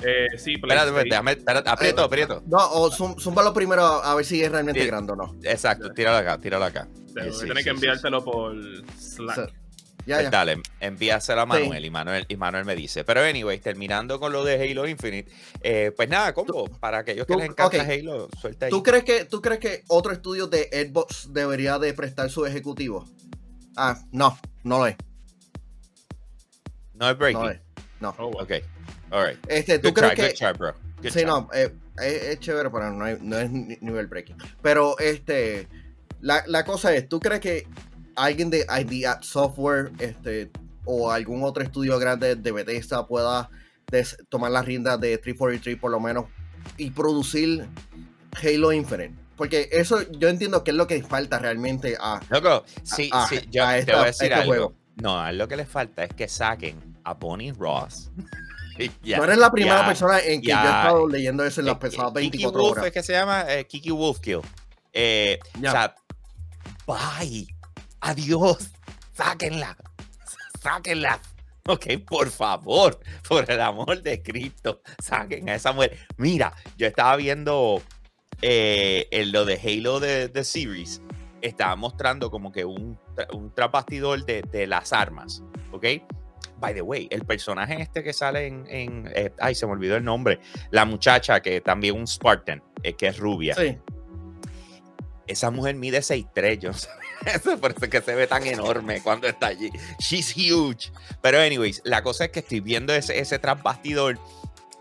[0.03, 2.43] Eh, sí, Espérate, déjame, espérate, aprieto, aprieto.
[2.47, 4.87] No, o zum- zúmbalo primero a ver si es realmente Sí.
[4.87, 5.37] grande o no.
[5.43, 6.89] Exacto, tíralo acá, tíralo acá.
[7.15, 8.55] Tengo Sí, que sí, que sí, enviártelo por
[8.99, 9.53] Slack.
[10.11, 10.31] Ya, Pues ya.
[10.31, 13.05] dale, envíaselo a Manuel y Manuel y Manuel me dice.
[13.05, 15.31] Pero anyway, terminando con lo de Halo Infinite,
[15.63, 17.89] eh, pues nada, combo, para aquellos que tú- les encanta ok.
[17.89, 18.71] Halo, suelta ahí.
[18.71, 23.09] ¿Tú crees que tú crees que otro estudio de Xbox debería de prestar su ejecutivo?
[23.77, 24.97] Ah, no, no lo es.
[26.95, 27.41] No es breaking.
[27.43, 27.61] No es.
[28.01, 28.15] No.
[28.19, 28.43] Oh, wow.
[28.43, 28.53] Ok,
[29.11, 29.39] alright.
[29.49, 30.73] Este, ¿tú Good crees try, que good try, bro.
[30.99, 31.25] Good Sí, try.
[31.25, 34.37] no, eh, es, es chévere, pero no, hay- no es ni- nivel breaking.
[34.63, 35.69] Pero este,
[36.21, 37.67] la, la cosa es, ¿tú crees que
[38.17, 40.51] alguien de ID Software este,
[40.85, 43.51] o algún otro estudio grande de Bethesda pueda
[44.29, 46.27] tomar las riendas de 343 por lo menos
[46.77, 47.67] y producir
[48.43, 49.15] Halo Infinite?
[49.37, 52.21] Porque eso yo entiendo que es lo que falta realmente a...
[52.29, 54.47] Loco, sí, a- sí, yo a te voy a decir este algo.
[54.53, 54.75] juego.
[54.97, 58.11] No, lo que le falta es que saquen a Bonnie Ross.
[58.79, 61.67] Y ya, no eres la primera persona en que yo he estado leyendo eso en
[61.67, 62.87] las Eh, pasadas Kiki 24 Wolf horas.
[62.87, 64.41] es que se llama eh, Kiki Wolfkill.
[64.95, 65.39] Eh.
[65.59, 65.95] O sea,
[66.87, 67.47] bye.
[68.01, 68.71] Adiós.
[69.13, 69.77] Sáquenla.
[70.61, 71.21] Sáquenla.
[71.69, 72.99] Ok, por favor,
[73.29, 75.99] por el amor de Cristo, saquen a esa mujer.
[76.17, 77.83] Mira, yo estaba viendo
[78.43, 81.03] eh, en lo de Halo de, de Series,
[81.43, 82.99] estaba mostrando como que un,
[83.33, 85.87] un trapastidor de, de las armas, ¿ok?
[86.59, 89.97] By the way, el personaje este que sale en, en, eh, ay, se me olvidó
[89.97, 90.41] el nombre,
[90.71, 93.55] la muchacha que también un Spartan, eh, que es rubia.
[93.55, 93.79] Sí.
[95.27, 96.89] Esa mujer mide 6'3, yo no sé.
[97.27, 99.71] Eso por eso es que se ve tan enorme cuando está allí.
[99.99, 100.91] She's huge.
[101.21, 104.19] Pero, anyways, la cosa es que estoy viendo ese, ese tras bastidor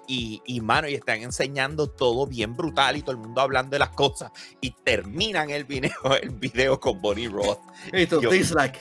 [0.07, 3.79] y, y, mano, y están enseñando todo bien brutal y todo el mundo hablando de
[3.79, 4.31] las cosas.
[4.61, 7.59] Y terminan el video, el video con Bonnie Roth.
[7.93, 8.79] Y tú, Yo- dislike.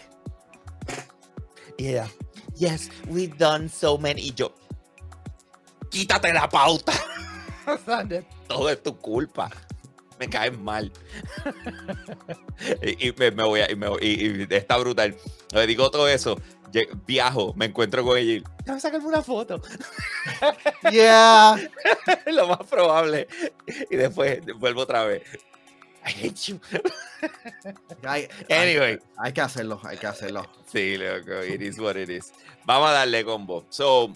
[1.77, 2.09] Y ella,
[2.57, 4.23] yes, we've done so many.
[4.23, 4.55] Y yo,
[5.91, 6.93] quítate la pauta.
[8.49, 9.51] Todo es tu culpa.
[10.19, 10.91] Me caes mal.
[12.83, 15.17] y, y me, me voy a, y, me voy- y- y está brutal.
[15.53, 16.39] Le digo todo eso.
[17.07, 19.61] Viajo, me encuentro con ella y déjame sacarme una foto.
[20.93, 21.57] Yeah.
[22.27, 23.27] Lo más probable.
[23.91, 25.23] Y después vuelvo otra vez.
[26.07, 26.61] I hate you.
[28.05, 28.93] Hay, Anyway.
[28.93, 30.43] hay, hay que hacerlo, hay que hacerlo.
[30.71, 32.33] Sí, loco, it is what it is.
[32.65, 33.67] Vamos a darle combo.
[33.71, 34.13] So,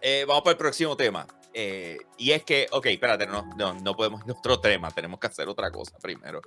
[0.00, 1.26] eh, vamos para el próximo tema.
[1.56, 5.48] Eh, y es que, ok, espérate, no, no, no podemos nuestro tema, tenemos que hacer
[5.48, 6.42] otra cosa primero.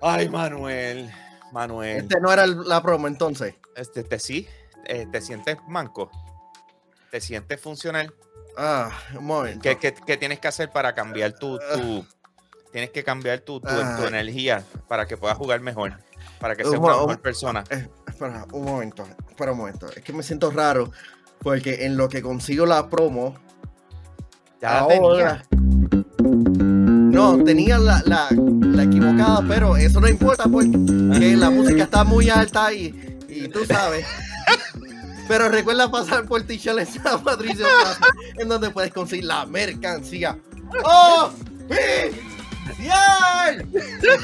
[0.00, 1.10] Ay, Manuel,
[1.52, 3.56] Manuel, Este no era el- la promo entonces.
[3.74, 4.46] este, te sí,
[4.86, 6.10] eh, te sientes manco,
[7.10, 8.14] te sientes funcional.
[8.56, 9.62] Ah, un momento.
[9.62, 12.06] ¿Qué, qué- qué tienes que hacer para cambiar tu, tu-
[12.70, 14.06] tienes que cambiar tu, tu, tu Ay.
[14.06, 15.98] energía para que puedas jugar mejor,
[16.38, 17.64] para que seas una un- mejor persona?
[17.70, 19.88] Eh, espera, un momento, espera un momento.
[19.90, 20.92] Es que me siento raro
[21.40, 23.36] porque en lo que consigo la promo,
[24.60, 25.44] Ya la tenía.
[26.20, 32.28] No, tenía la, la, la equivocada, pero eso no importa porque la música está muy
[32.30, 34.06] alta y, y tú sabes.
[35.28, 37.66] Pero recuerda pasar por en San Patricio
[38.36, 40.38] en donde puedes conseguir la mercancía.
[40.84, 41.30] ¡Oh!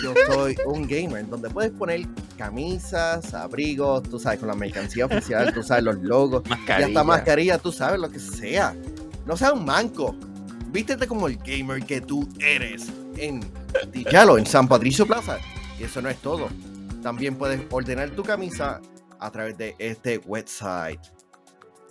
[0.02, 2.06] Yo soy un gamer, donde puedes poner
[2.36, 6.86] camisas, abrigos, tú sabes, con la mercancía oficial, tú sabes, los logos, y Mascarilla.
[6.88, 8.74] hasta mascarilla, tú sabes, lo que sea.
[9.26, 10.14] No seas un manco.
[10.68, 13.40] Vístete como el gamer que tú eres en
[13.90, 15.38] Dichalo, en San Patricio Plaza.
[15.78, 16.48] Y eso no es todo.
[17.02, 18.80] También puedes ordenar tu camisa
[19.18, 21.00] a través de este website.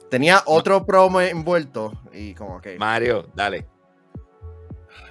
[0.10, 2.78] Tenía otro promo envuelto y como que...
[2.78, 3.68] Mario, dale.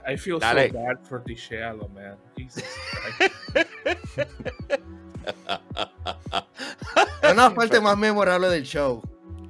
[0.07, 0.71] I feel Dale.
[0.71, 2.17] so bad for Tichelo, man.
[2.37, 2.63] Jesus
[3.17, 4.29] Christ.
[7.23, 9.03] Es una parte más memorable del show.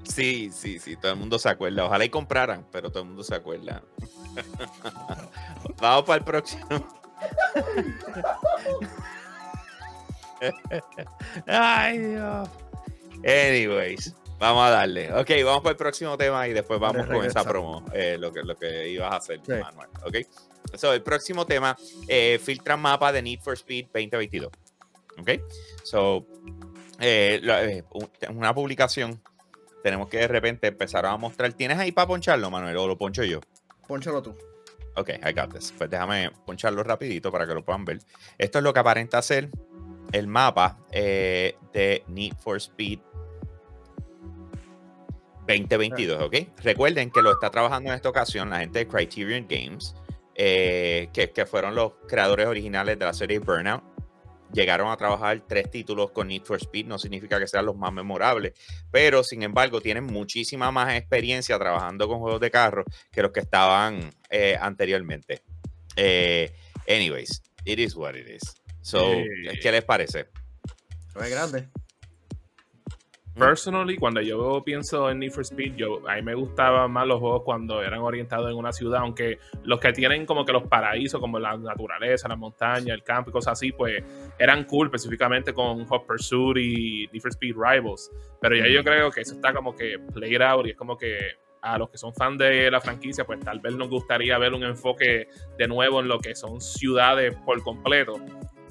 [0.08, 1.84] Sí, sí, sí, todo el mundo se acuerda.
[1.84, 3.82] Ojalá y compraran, pero todo el mundo se acuerda.
[5.80, 6.64] Vamos para el próximo.
[11.46, 12.48] Ay, Dios.
[13.24, 15.12] Anyways, vamos a darle.
[15.12, 18.42] Ok, vamos para el próximo tema y después vamos con esa promo, eh, lo, que,
[18.42, 19.52] lo que ibas a hacer, Sí.
[19.52, 19.88] Manuel.
[20.04, 20.16] Ok.
[20.76, 21.76] So, el próximo tema,
[22.08, 24.50] eh, filtra mapa de Need for Speed 2022.
[25.18, 25.30] Ok.
[25.84, 26.26] So,
[27.00, 29.20] eh, eh, un- una publicación.
[29.84, 31.52] Tenemos que de repente empezar a mostrar.
[31.52, 32.74] ¿Tienes ahí para poncharlo, Manuel?
[32.78, 33.40] ¿O lo poncho yo?
[33.86, 34.34] Pónchalo tú.
[34.96, 35.74] Ok, I got this.
[35.76, 37.98] Pues déjame poncharlo rapidito para que lo puedan ver.
[38.38, 39.50] Esto es lo que aparenta ser
[40.10, 43.00] el mapa eh, de Need for Speed
[45.46, 46.34] 2022, ¿ok?
[46.62, 49.94] Recuerden que lo está trabajando en esta ocasión la gente de Criterion Games,
[50.34, 53.93] eh, que, que fueron los creadores originales de la serie Burnout.
[54.52, 57.92] Llegaron a trabajar tres títulos con Need for Speed, no significa que sean los más
[57.92, 58.52] memorables,
[58.90, 63.40] pero sin embargo tienen muchísima más experiencia trabajando con juegos de carro que los que
[63.40, 65.42] estaban eh, anteriormente.
[65.96, 66.52] Eh,
[66.88, 68.54] anyways, it is what it is.
[68.80, 69.02] So.
[69.60, 70.28] ¿qué les parece?
[71.20, 71.68] Es grande.
[73.36, 77.18] Personally, cuando yo pienso en Need for Speed, yo, a mí me gustaban más los
[77.18, 81.20] juegos cuando eran orientados en una ciudad, aunque los que tienen como que los paraísos,
[81.20, 84.02] como la naturaleza, la montaña, el campo y cosas así, pues
[84.38, 88.10] eran cool, específicamente con Hot Pursuit y Need for Speed Rivals.
[88.40, 91.18] Pero ya yo creo que eso está como que played out y es como que
[91.60, 94.62] a los que son fans de la franquicia, pues tal vez nos gustaría ver un
[94.62, 95.28] enfoque
[95.58, 98.20] de nuevo en lo que son ciudades por completo.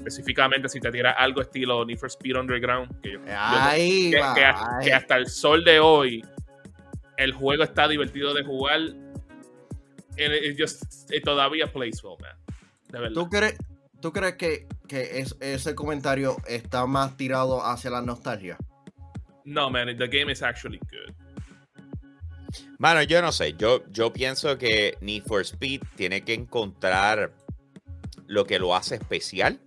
[0.05, 4.11] Específicamente si te tiras algo estilo Need for Speed Underground, que yo, yo- Ahí
[4.83, 6.25] que, hasta el sol de hoy
[7.15, 8.79] el juego está divertido de jugar.
[8.81, 12.35] And it just- it todavía plays well, man.
[12.89, 13.13] De verdad.
[13.13, 13.55] ¿Tú crees,
[14.01, 18.57] tú crees que, que es- ese comentario está más tirado hacia la nostalgia?
[19.45, 21.15] No, man, the game is actually good.
[22.77, 23.53] Mano, yo no sé.
[23.53, 27.31] Yo, yo pienso que Need for Speed tiene que encontrar
[28.27, 29.59] lo que lo hace especial.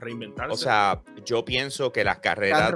[0.00, 0.52] Reinventarse.
[0.52, 2.72] O sea, yo pienso que las ¿Qué han carreras,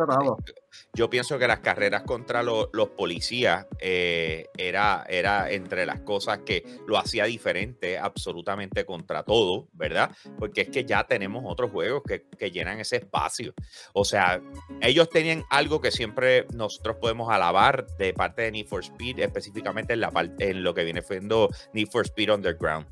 [0.94, 6.40] yo pienso que las carreras contra lo- los policías eh, era, era entre las cosas
[6.44, 10.10] que lo hacía diferente absolutamente contra todo, ¿verdad?
[10.38, 13.54] Porque es que ya tenemos otros juegos que, que llenan ese espacio.
[13.92, 14.40] O sea,
[14.80, 19.92] ellos tenían algo que siempre nosotros podemos alabar de parte de Need for Speed, específicamente
[19.92, 22.86] en, la parte, en lo que viene siendo Need for Speed Underground.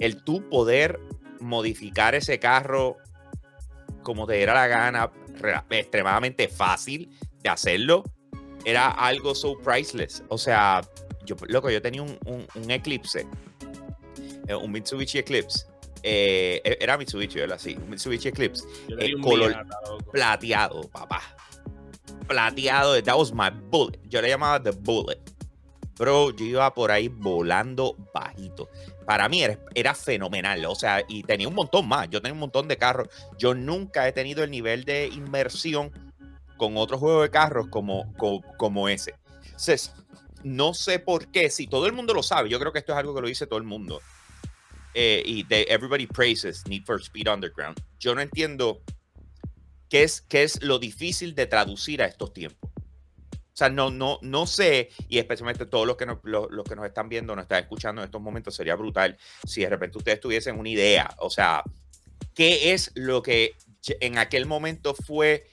[0.00, 0.98] El tú poder
[1.40, 2.96] modificar ese carro
[4.02, 7.10] como te diera la gana, re- extremadamente fácil
[7.42, 8.04] de hacerlo,
[8.64, 10.22] era algo so priceless.
[10.28, 10.82] O sea,
[11.24, 13.26] yo, loco, yo tenía un, un- un Eclipse,
[14.48, 15.66] eh, un Mitsubishi Eclipse.
[16.02, 17.58] eh, era Mitsubishi, ¿verdad?
[17.58, 19.66] Sí, un Mitsubishi Eclipse el un color
[20.12, 21.20] plateado, papá.
[22.26, 23.98] Plateado, that was my bullet.
[24.08, 25.18] Yo le llamaba the bullet.
[25.96, 28.68] Bro, yo iba por ahí volando bajito.
[29.06, 30.64] Para mí era, era fenomenal.
[30.66, 32.08] O sea, y tenía un montón más.
[32.10, 33.08] Yo tenía un montón de carros.
[33.38, 35.90] Yo nunca he tenido el nivel de inmersión
[36.56, 38.12] con otro juego de carros como,
[38.58, 39.14] como, ese.
[39.44, 39.94] Entonces,
[40.44, 41.48] no sé por qué.
[41.50, 43.46] Si todo el mundo lo sabe, yo creo que esto es algo que lo dice
[43.46, 44.00] todo el mundo.
[44.92, 47.80] Eh, y de Everybody Praises Need for Speed Underground.
[47.98, 48.82] Yo no entiendo
[49.88, 52.70] qué es, qué es lo difícil de traducir a estos tiempos.
[53.60, 56.86] Sea, no, no, no sé, y especialmente todos los que, nos, los, los que nos
[56.86, 60.58] están viendo, nos están escuchando en estos momentos, sería brutal si de repente ustedes tuviesen
[60.58, 61.14] una idea.
[61.18, 61.62] O sea,
[62.34, 63.56] ¿qué es lo que
[64.00, 65.50] en aquel momento fue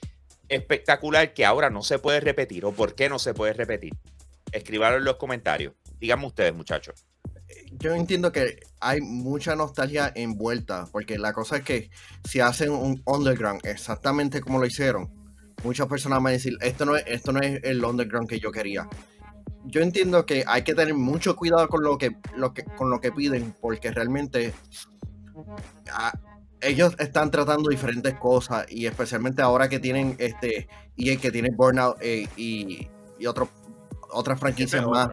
[0.48, 2.64] espectacular que ahora no se puede repetir?
[2.64, 3.92] ¿O por qué no se puede repetir?
[4.52, 5.74] Escribanlo en los comentarios.
[6.00, 7.04] Díganme ustedes, muchachos.
[7.72, 11.90] Yo entiendo que hay mucha nostalgia envuelta, porque la cosa es que
[12.26, 15.17] si hacen un underground exactamente como lo hicieron,
[15.64, 18.50] muchas personas van a decir, esto no es, esto no es el underground que yo
[18.52, 18.88] quería.
[19.64, 23.00] Yo entiendo que hay que tener mucho cuidado con lo que, lo que, con lo
[23.00, 24.54] que piden, porque realmente
[25.92, 26.12] ah,
[26.60, 31.96] ellos están tratando diferentes cosas, y especialmente ahora que tienen este EA que tiene Burnout
[32.00, 32.88] eh, y,
[33.18, 33.48] y otro-
[34.10, 35.10] otras franquicias más.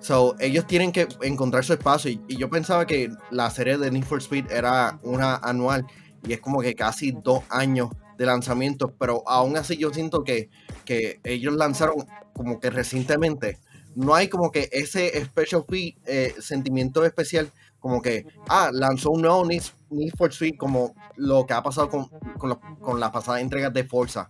[0.00, 2.10] So, ellos tienen que encontrar su espacio.
[2.10, 5.86] Y, y yo pensaba que la serie de Need for Speed era una anual.
[6.26, 8.92] Y es como que casi dos años de lanzamiento.
[8.98, 10.50] Pero aún así yo siento que,
[10.84, 13.58] que ellos lanzaron como que recientemente.
[13.94, 17.50] No hay como que ese special fee, eh, sentimiento especial.
[17.80, 20.56] Como que, ah, lanzó un nuevo Need, Need for Speed.
[20.58, 22.08] Como lo que ha pasado con,
[22.38, 24.28] con, con las pasadas entregas de Forza.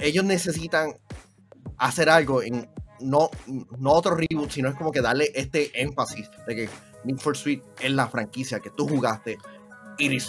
[0.00, 0.94] Ellos necesitan
[1.78, 2.68] hacer algo en,
[3.00, 3.30] no,
[3.78, 6.68] no otro reboot, sino es como que darle este énfasis de que
[7.04, 9.38] Need for Speed es la franquicia que tú jugaste.
[9.98, 10.28] It is.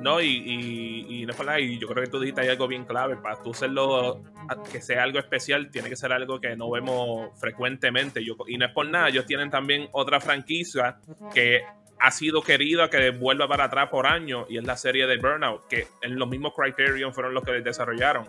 [0.00, 2.68] No, y, y, y no por nada, y yo creo que tú dijiste ahí algo
[2.68, 3.16] bien clave.
[3.16, 4.22] Para tú hacerlo,
[4.70, 8.24] que sea algo especial, tiene que ser algo que no vemos frecuentemente.
[8.24, 10.98] Yo, y no es por nada, ellos tienen también otra franquicia
[11.32, 11.62] que
[12.00, 15.66] ha sido querida que vuelva para atrás por años, y es la serie de Burnout,
[15.68, 18.26] que en los mismos Criterion fueron los que desarrollaron.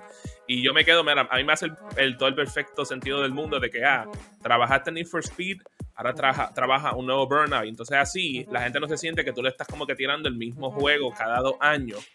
[0.47, 3.33] Y yo me quedo, mira, a mí me hace el, todo el perfecto sentido del
[3.33, 4.07] mundo de que, ah,
[4.41, 5.57] trabajaste en Need Speed,
[5.95, 7.65] ahora trabaja, trabaja un nuevo Burnout.
[7.65, 10.35] Entonces así la gente no se siente que tú le estás como que tirando el
[10.35, 12.05] mismo juego cada dos años.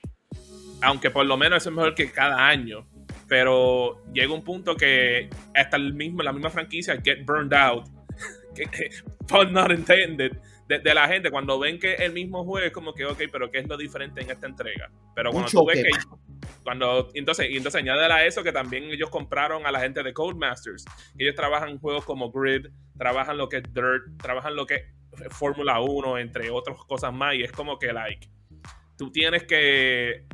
[0.82, 2.86] Aunque por lo menos eso es mejor que cada año.
[3.28, 7.86] Pero llega un punto que hasta el mismo, la misma franquicia, Get Burned Out,
[9.28, 10.32] pun not intended,
[10.66, 13.50] de, de la gente cuando ven que el mismo juego es como que, ok, pero
[13.50, 14.90] ¿qué es lo diferente en esta entrega?
[15.14, 15.90] Pero cuando tú ves que
[16.62, 20.12] cuando entonces y entonces añade a eso que también ellos compraron a la gente de
[20.12, 20.84] Codemasters
[21.18, 22.66] ellos trabajan juegos como Grid
[22.98, 24.82] trabajan lo que es Dirt trabajan lo que es
[25.30, 28.28] Fórmula 1 entre otras cosas más y es como que like
[28.98, 30.26] tú tienes que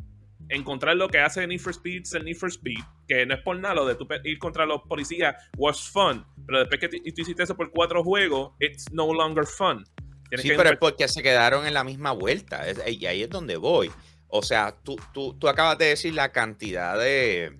[0.49, 3.57] encontrar lo que hace Need for Speed el Need for Speed que no es por
[3.57, 7.43] nada lo de tú ir contra los policías was fun pero después que tú hiciste
[7.43, 9.83] eso por cuatro juegos it's no longer fun
[10.29, 12.67] Tienes Sí, que pero es porque se quedaron en la misma vuelta.
[12.67, 13.89] es- y ahí es donde voy.
[14.29, 17.57] O sea, tú, tú, tú acabas de decir la cantidad de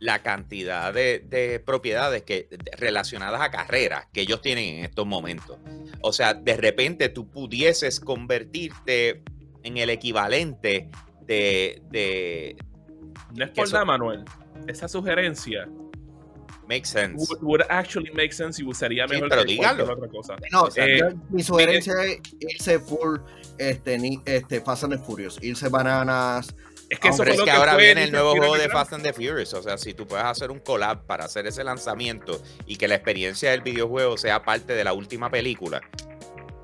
[0.00, 5.06] la cantidad de, de propiedades que de- relacionadas a carreras que ellos tienen en estos
[5.06, 5.58] momentos.
[6.00, 9.22] O sea, de repente tú pudieses convertirte
[9.62, 10.88] en el equivalente
[11.22, 12.56] de, de
[13.34, 14.24] no es por nada Manuel
[14.66, 15.68] esa sugerencia
[16.68, 17.16] make sense.
[17.28, 19.84] would, would actually make sense y sería Sí, mejor pero que dígalo.
[19.92, 20.36] otra cosa.
[20.52, 23.18] No, O sea, eh, yo- mi sugerencia es irse full
[23.58, 26.54] este, ni, este, Fast and the Furious, irse bananas.
[26.90, 28.68] Es que eso es lo que que ahora fue viene el nuevo juego de.
[28.70, 29.52] Fast and the Furious.
[29.54, 32.94] O sea, si tú puedes hacer un collab para hacer ese lanzamiento y que la
[32.94, 35.80] experiencia del videojuego sea parte de la última película.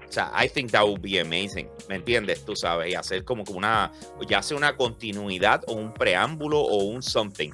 [0.08, 1.68] O sea, I think that would be amazing.
[1.88, 2.44] ¿Me entiendes?
[2.44, 3.90] Tú sabes, y hacer como que una,
[4.28, 7.50] ya sea una continuidad o un preámbulo o un something.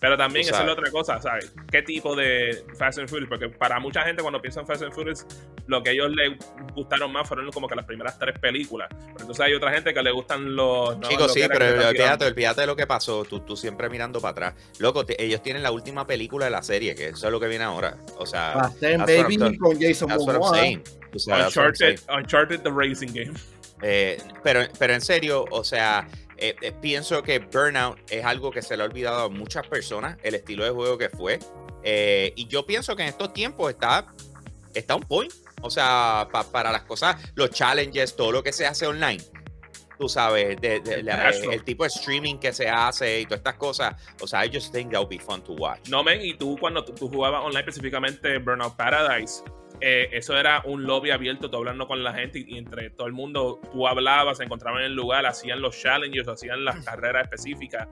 [0.00, 1.52] Pero también esa es la otra cosa, ¿sabes?
[1.72, 3.28] ¿Qué tipo de Fast and Furious?
[3.28, 5.26] Porque para mucha gente cuando piensan Fast and Furious,
[5.66, 6.38] lo que a ellos les
[6.74, 8.88] gustaron más fueron como que las primeras tres películas.
[8.90, 10.96] Pero entonces hay otra gente que le gustan los...
[10.98, 13.24] no, Chicos, lo sí, pero olvídate, olvídate de lo que pasó.
[13.24, 14.54] Tú, tú siempre mirando para atrás.
[14.78, 17.48] Loco, te- ellos tienen la última película de la serie, que eso es lo que
[17.48, 17.96] viene ahora.
[18.18, 20.62] O sea, Fast and Baby con Jason Momoa.
[21.26, 23.32] Uncharted, Uncharted The Racing Game.
[23.82, 26.06] Eh, pero, pero en serio, o sea,
[26.38, 30.16] eh, eh, pienso que Burnout es algo que se le ha olvidado a muchas personas,
[30.22, 31.38] el estilo de juego que fue.
[31.82, 34.06] Eh, y yo pienso que en estos tiempos está,
[34.74, 35.32] está un point.
[35.62, 39.22] O sea, pa- para las cosas, los challenges, todo lo que se hace online.
[39.98, 43.54] Tú sabes, de- de- la- el tipo de streaming que se hace y todas estas
[43.56, 43.94] cosas.
[44.20, 45.88] O sea, I just think that would be fun to watch.
[45.88, 49.42] No, men, y tú cuando tú, tú jugabas online específicamente Burnout Paradise,
[49.80, 53.12] eh, eso era un lobby abierto, tú hablando con la gente y, entre todo el
[53.12, 57.88] mundo tú hablabas, se encontraban en el lugar, hacían los challenges, hacían las carreras específicas,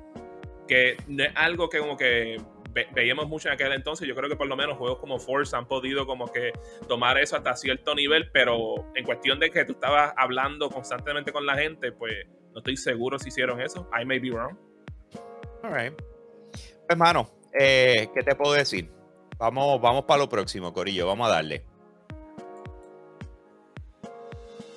[0.67, 2.41] que es algo que como que
[2.73, 5.59] ve- veíamos mucho en aquel entonces, yo creo que por lo menos juegos como Forza
[5.59, 6.53] han podido como que
[6.89, 11.47] tomar eso hasta cierto nivel, pero en cuestión de que tú estabas hablando constantemente con
[11.47, 12.15] la gente, pues
[12.53, 14.57] no estoy seguro si hicieron eso, I may be wrong.
[15.63, 15.93] All right.
[15.95, 17.29] Pues, hermano,
[17.59, 18.91] eh, ¿qué te puedo decir?
[19.39, 21.07] Vamos, vamos para lo próximo, Corillo.
[21.07, 21.65] Vamos a darle.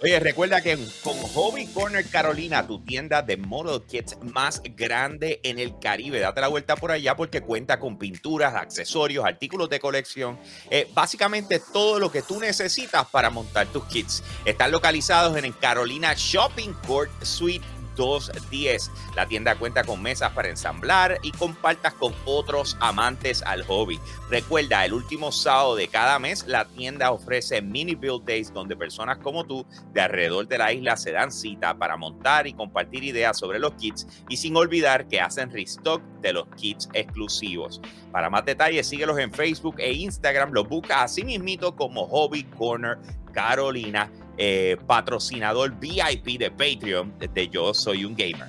[0.02, 5.60] Oye, recuerda que con Hobby Corner Carolina, tu tienda de model kits más grande en
[5.60, 10.40] el Caribe, date la vuelta por allá porque cuenta con pinturas, accesorios, artículos de colección,
[10.70, 14.24] eh, básicamente todo lo que tú necesitas para montar tus kits.
[14.46, 17.66] Están localizados en el Carolina Shopping Court Suite
[18.00, 18.92] 210.
[19.16, 24.00] La tienda cuenta con mesas para ensamblar y compartas con otros amantes al hobby.
[24.30, 29.18] Recuerda, el último sábado de cada mes, la tienda ofrece mini build days donde personas
[29.18, 33.38] como tú de alrededor de la isla se dan cita para montar y compartir ideas
[33.38, 37.82] sobre los kits y sin olvidar que hacen restock de los kits exclusivos.
[38.14, 40.52] Para más detalles, síguelos en Facebook e Instagram.
[40.54, 42.98] Los busca así mismito como Hobby Corner
[43.32, 48.48] Carolina, eh, patrocinador VIP de Patreon de Yo Soy un Gamer.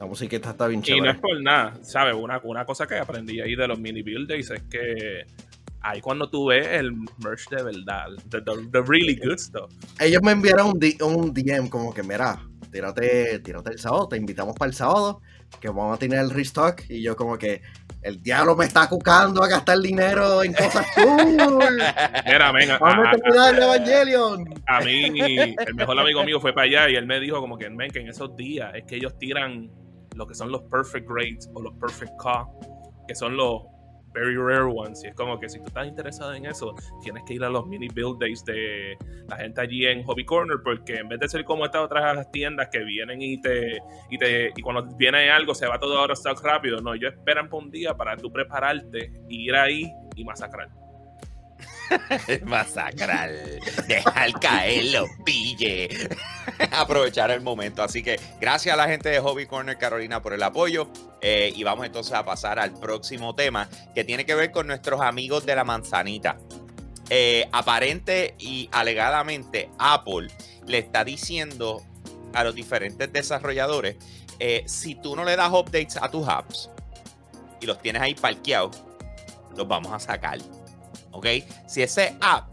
[0.00, 1.10] La música está bien Y no chévere.
[1.12, 2.14] es por nada, ¿sabes?
[2.14, 5.24] Una, una cosa que aprendí ahí de los mini build days es que
[5.80, 9.70] ahí cuando tú ves el merch de verdad, the, the- the really good stuff.
[10.00, 12.38] Ellos me enviaron un, D- un DM como que, mira,
[12.72, 15.20] tírate, tírate el sábado, te invitamos para el sábado,
[15.60, 16.82] que vamos a tener el restock.
[16.90, 17.62] Y yo como que,
[18.04, 21.36] el diablo me está cucando a gastar dinero en cosas cool.
[22.26, 24.62] Mira, men, a, Vamos a terminar el Evangelion.
[24.66, 25.20] a mí,
[25.58, 28.00] el mejor amigo mío fue para allá y él me dijo como que, men, que
[28.00, 29.70] en esos días es que ellos tiran
[30.14, 32.44] lo que son los perfect grades o los perfect car,
[33.08, 33.62] que son los
[34.14, 35.04] very rare ones.
[35.04, 37.66] Y es como que si tú estás interesado en eso, tienes que ir a los
[37.66, 38.96] mini build days de
[39.28, 42.68] la gente allí en Hobby Corner, porque en vez de ser como estas otras tiendas
[42.70, 43.78] que vienen y te,
[44.10, 47.48] y te y cuando viene algo se va todo ahora stock rápido, no, ellos esperan
[47.48, 50.83] por un día para tú prepararte, ir ahí y masacrar.
[52.44, 53.30] Masacrar,
[53.86, 56.08] dejar caer los pilles,
[56.72, 57.82] aprovechar el momento.
[57.82, 60.88] Así que gracias a la gente de Hobby Corner Carolina por el apoyo.
[61.20, 65.00] eh, y vamos entonces a pasar al próximo tema que tiene que ver con nuestros
[65.00, 66.38] amigos de la manzanita.
[67.10, 70.28] Eh, aparente y alegadamente Apple
[70.66, 71.82] le está diciendo
[72.32, 73.96] a los diferentes desarrolladores,
[74.38, 76.70] eh, si tú no le das updates a tus apps
[77.60, 78.82] y los tienes ahí parqueados,
[79.56, 80.38] los vamos a sacar.
[81.14, 81.26] ¿Ok?
[81.66, 82.48] Si ese app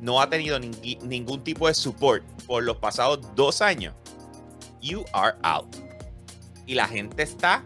[0.00, 3.94] no ha tenido ningún tipo de support por los pasados dos años,
[4.80, 5.66] you are out.
[6.66, 7.62] Y la gente está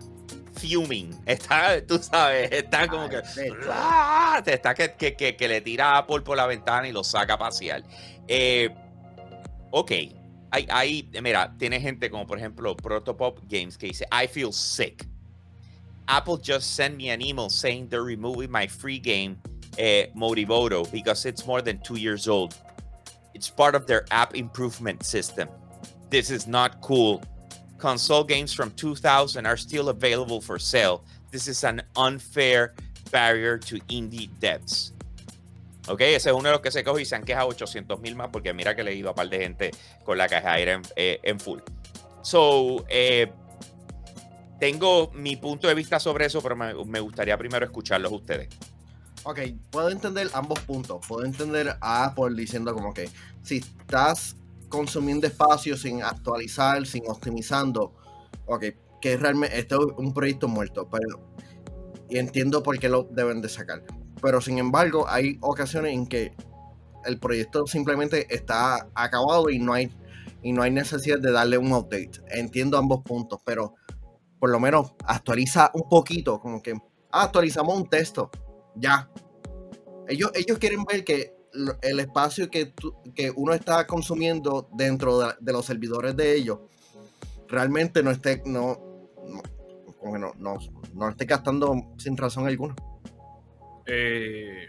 [0.55, 1.17] fuming.
[1.27, 3.23] Está, tú sabes, está como que.
[3.71, 4.43] ¡Ah!
[4.45, 7.05] Te está que, que, que- que le tira a Apple por la ventana y lo
[7.05, 7.85] saca a pasear.
[8.27, 8.69] Eh,
[9.71, 9.93] ok.
[10.51, 15.07] Hay, mira, tiene gente como por ejemplo Protopop Games que dice, I feel sick.
[16.07, 19.37] Apple just sent me an email saying they're removing my free game
[19.79, 22.55] eh, Motivoto because it's more than two years old.
[23.35, 25.49] It's part of their app improvement system.
[26.11, 27.23] This is not cool.
[27.79, 31.05] Console games from 2000 are still available for sale.
[31.31, 32.75] This is an unfair
[33.13, 34.93] barrier to indie devs.
[35.89, 38.15] Ok, ese es uno de los que se coge y se han quejado 800 mil
[38.15, 39.71] más porque mira que he leído a par de gente
[40.05, 41.61] con la caja aire en, eh, en full.
[42.21, 43.33] So, eh,
[44.59, 48.49] tengo mi punto de vista sobre eso, pero me, me gustaría primero escucharlos ustedes.
[49.29, 51.07] Ok, puedo entender ambos puntos.
[51.07, 53.11] Puedo entender a Apple diciendo como que
[53.43, 54.37] si estás
[54.71, 57.93] consumiendo espacio sin actualizar, sin optimizando,
[58.47, 58.65] ok,
[59.03, 61.29] que realmente esto es un proyecto muerto, pero
[62.09, 63.85] y entiendo por qué lo deben de sacar.
[64.23, 66.35] Pero sin embargo, hay ocasiones en que
[67.05, 69.95] el proyecto simplemente está acabado y no hay
[70.43, 72.13] y no hay necesidad de darle un update.
[72.31, 73.75] Entiendo ambos puntos, pero
[74.39, 76.73] por lo menos actualiza un poquito, como que
[77.11, 78.31] ah, actualizamos un texto,
[78.79, 79.11] ya.
[80.09, 81.35] Ellos, ellos quieren ver que
[81.83, 86.61] el espacio que, tú- que uno está consumiendo dentro de, los servidores de ellos
[87.49, 88.79] realmente no esté, no,
[90.03, 90.59] no, no,
[90.95, 92.75] no, esté gastando sin razón alguna.
[93.87, 94.67] eh,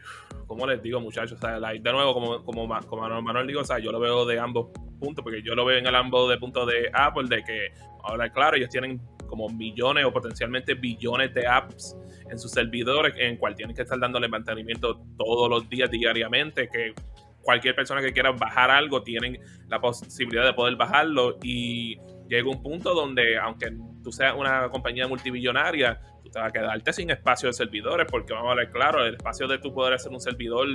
[0.47, 1.37] ¿cómo les digo, muchachos?
[1.37, 4.39] O sea, de nuevo, como, como, como Manuel digo, o sea, yo lo veo de
[4.39, 7.67] ambos puntos, porque yo lo veo en el ambos de punto de Apple, de que,
[8.03, 8.99] ahora, claro, ellos tienen
[9.29, 11.95] como millones o potencialmente billones de apps
[12.29, 16.93] en sus servidores, en cual tienen que estar dándole mantenimiento todos los días, diariamente, que
[17.41, 22.61] cualquier persona que quiera bajar algo tienen la posibilidad de poder bajarlo y llega un
[22.61, 23.71] punto donde, aunque
[24.03, 28.33] tú seas una compañía multibillonaria, tú te vas a quedarte sin espacio de servidores, porque
[28.33, 30.67] vamos a ver, claro, el espacio de tu poder hacer un servidor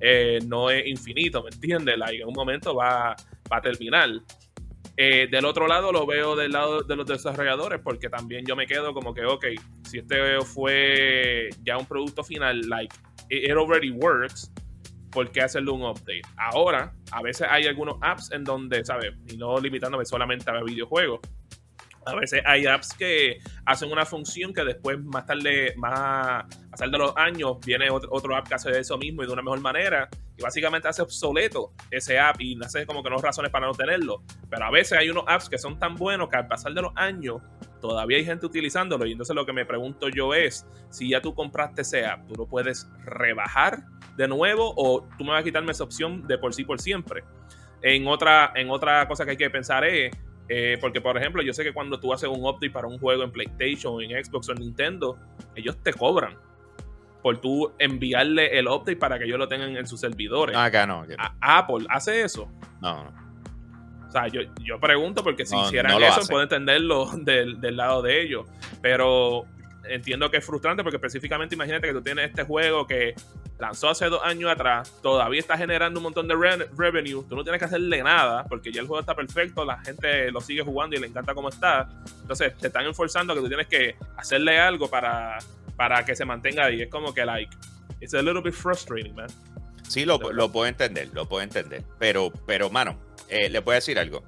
[0.00, 1.96] eh, no es infinito, ¿me entiendes?
[1.96, 3.16] Like, en un momento va,
[3.50, 4.10] va a terminar.
[5.02, 8.66] Eh, del otro lado lo veo del lado de los desarrolladores, porque también yo me
[8.66, 9.46] quedo como que, ok,
[9.88, 12.94] si este fue ya un producto final, like,
[13.30, 14.52] it, already works,
[15.10, 16.20] ¿por qué hacerle un update?
[16.36, 19.14] Ahora, a veces hay algunos apps en donde, ¿sabes?
[19.26, 21.20] Y no limitándome solamente a videojuegos.
[22.06, 26.90] A veces hay apps que hacen una función que después, más tarde, más a pasar
[26.90, 29.60] de los años, viene otro, otro app que hace eso mismo y de una mejor
[29.60, 30.08] manera.
[30.36, 34.22] Y básicamente hace obsoleto ese app y hace como que no razones para no tenerlo.
[34.48, 36.92] Pero a veces hay unos apps que son tan buenos que al pasar de los
[36.96, 37.42] años
[37.80, 39.04] todavía hay gente utilizándolo.
[39.04, 42.34] Y entonces lo que me pregunto yo es, si ya tú compraste ese app, ¿tú
[42.34, 43.84] lo puedes rebajar
[44.16, 47.24] de nuevo o tú me vas a quitarme esa opción de por sí por siempre?
[47.82, 50.12] En otra, en otra cosa que hay que pensar es,
[50.52, 53.22] eh, porque por ejemplo, yo sé que cuando tú haces un update para un juego
[53.22, 55.16] en PlayStation, en Xbox o en Nintendo,
[55.54, 56.34] ellos te cobran
[57.22, 60.54] por tú enviarle el update para que ellos lo tengan en sus servidores.
[60.54, 61.06] No, acá no.
[61.06, 62.48] que- A- Apple hace eso.
[62.80, 63.30] No, no.
[64.08, 67.76] O sea, yo, yo pregunto porque si No, hicieran no eso, puedo entenderlo del, del
[67.76, 68.46] lado de ellos.
[68.82, 69.44] Pero
[69.94, 73.14] entiendo que es frustrante porque específicamente imagínate que tú tienes este juego que
[73.58, 77.42] lanzó hace dos años atrás, todavía está generando un montón de re- revenue, tú no
[77.42, 80.96] tienes que hacerle nada porque ya el juego está perfecto, la gente lo sigue jugando
[80.96, 81.88] y le encanta cómo está.
[82.22, 85.38] Entonces te están enforzando que tú tienes que hacerle algo para,
[85.76, 86.82] para que se mantenga ahí.
[86.82, 87.54] Es como que, like,
[88.00, 89.28] it's a little bit frustrating, man.
[89.86, 91.82] Sí, lo, lo puedo entender, lo puedo entender.
[91.98, 92.96] Pero, pero mano,
[93.28, 94.22] eh, le puedo decir algo.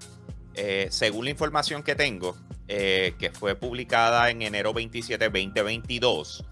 [0.55, 2.37] Eh, según la información que tengo,
[2.75, 6.43] eh, que fue publicada en enero 27, 2022,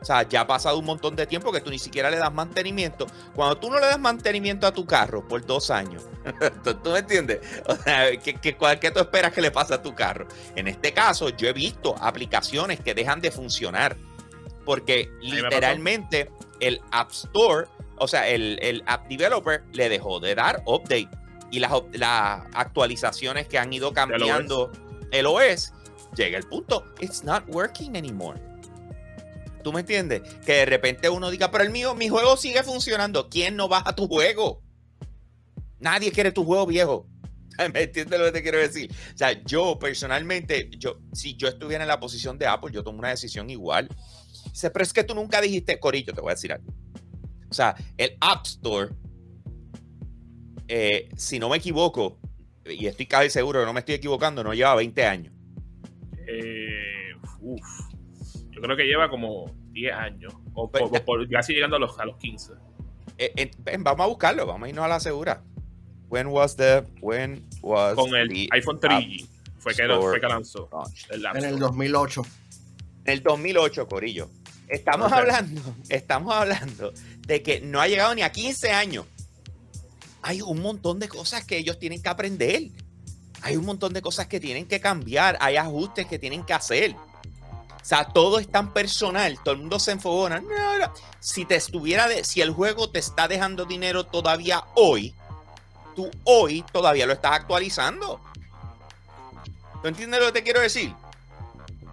[0.00, 2.32] O sea, ya ha pasado un montón de tiempo que tú ni siquiera le das
[2.32, 3.06] mantenimiento.
[3.34, 6.04] Cuando tú no le das mantenimiento a tu carro por dos años,
[6.64, 7.40] ¿tú, tú me entiendes?
[7.66, 10.28] O sea, ¿qué, qué, cuál- qué tú esperas que le pase a tu carro?
[10.54, 13.96] En este caso, yo he visto aplicaciones que dejan de funcionar
[14.64, 16.30] porque literalmente
[16.60, 21.08] el App Store, o sea, el, el App Developer le dejó de dar update
[21.50, 24.70] y las, las actualizaciones que han ido cambiando
[25.10, 25.72] el OS,
[26.16, 28.40] llega el punto, it's not working anymore.
[29.62, 30.22] ¿Tú me entiendes?
[30.46, 33.28] Que de repente uno diga, pero el mío, mi juego sigue funcionando.
[33.28, 34.62] ¿Quién no baja tu juego?
[35.80, 37.06] Nadie quiere tu juego viejo.
[37.74, 38.90] ¿Me entiendes lo que te quiero decir?
[39.14, 43.00] O sea, yo personalmente, yo, si yo estuviera en la posición de Apple, yo tomo
[43.00, 43.88] una decisión igual.
[44.60, 46.72] Pero es que tú nunca dijiste, Corillo, te voy a decir algo.
[47.50, 48.90] O sea, el App Store,
[50.68, 52.18] eh, si no me equivoco,
[52.74, 55.32] y estoy casi seguro que no me estoy equivocando, no lleva 20 años.
[56.26, 57.60] Eh, uf.
[58.50, 60.34] Yo creo que lleva como 10 años.
[60.54, 62.52] O, Pues, por- casi llegando a los, a los 15.
[63.18, 65.42] Eh, eh, ven, vamos a buscarlo, vamos a irnos a la segura.
[66.08, 69.26] When was the, when was Con el the iPhone 3G.
[69.58, 70.68] Fue que, fue que lanzó.
[71.10, 71.58] el En el Store.
[71.58, 72.22] 2008.
[73.04, 74.30] En el 2008, Corillo.
[74.68, 76.92] Estamos hablando, estamos hablando
[77.26, 79.06] de que no ha llegado ni a 15 años.
[80.22, 82.70] Hay un montón de cosas que ellos tienen que aprender.
[83.42, 85.38] Hay un montón de cosas que tienen que cambiar.
[85.40, 86.94] Hay ajustes que tienen que hacer.
[86.94, 89.38] O sea, todo es tan personal.
[89.42, 90.42] Todo el mundo se enfogona.
[91.20, 95.14] Si te estuviera de, si el juego te está dejando dinero todavía hoy,
[95.94, 98.20] tú hoy todavía lo estás actualizando.
[99.80, 100.92] ¿Tú entiendes lo que te quiero decir?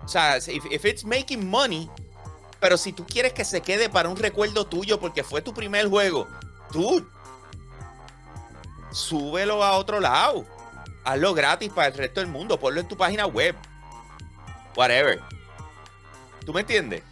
[0.03, 1.89] O sea, if, if it's making money,
[2.59, 5.88] pero si tú quieres que se quede para un recuerdo tuyo porque fue tu primer
[5.88, 6.28] juego,
[6.71, 7.07] tú
[8.95, 10.45] súbelo a otro lado.
[11.03, 12.59] Hazlo gratis para el resto del mundo.
[12.59, 13.55] Ponlo en tu página web.
[14.75, 15.21] Whatever.
[16.45, 17.03] ¿Tú me entiendes?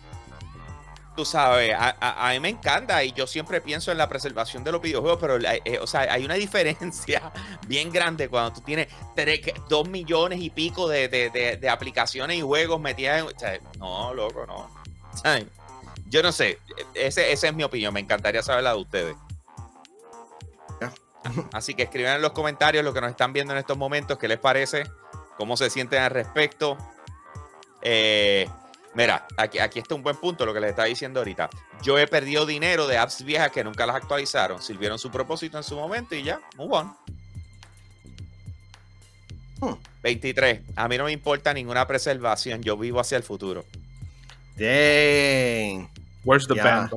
[1.16, 4.64] Tú sabes, a, a- a mí me encanta y yo siempre pienso en la preservación
[4.64, 7.32] de los videojuegos, pero la- eh, o sea, hay una diferencia
[7.68, 11.70] bien grande cuando tú tienes tres, que- dos millones y pico de, de- de- de
[11.70, 13.60] aplicaciones y juegos metidas en...
[13.80, 14.56] no, loco, no.
[14.56, 15.48] O
[16.10, 16.60] yo no sé,
[16.96, 19.16] ese, esa es mi opinión, me encantaría saber la de ustedes.
[21.54, 24.28] Así que escriban en los comentarios lo que nos están viendo en estos momentos, qué
[24.28, 24.84] les parece,
[25.38, 26.78] cómo se sienten al respecto.
[27.82, 28.48] Eh,
[28.94, 31.50] mira, aquí, aquí está un buen punto lo que les estaba diciendo ahorita.
[31.82, 35.64] Yo he perdido dinero de apps viejas que nunca las actualizaron, sirvieron su propósito en
[35.64, 36.96] su momento y ya, move on.
[39.62, 39.76] Hmm.
[40.02, 40.62] 23.
[40.76, 43.64] A mí no me importa ninguna preservación, yo vivo hacia el futuro.
[44.58, 45.90] Dang.
[46.26, 46.64] Where's the Ya.
[46.64, 46.92] band?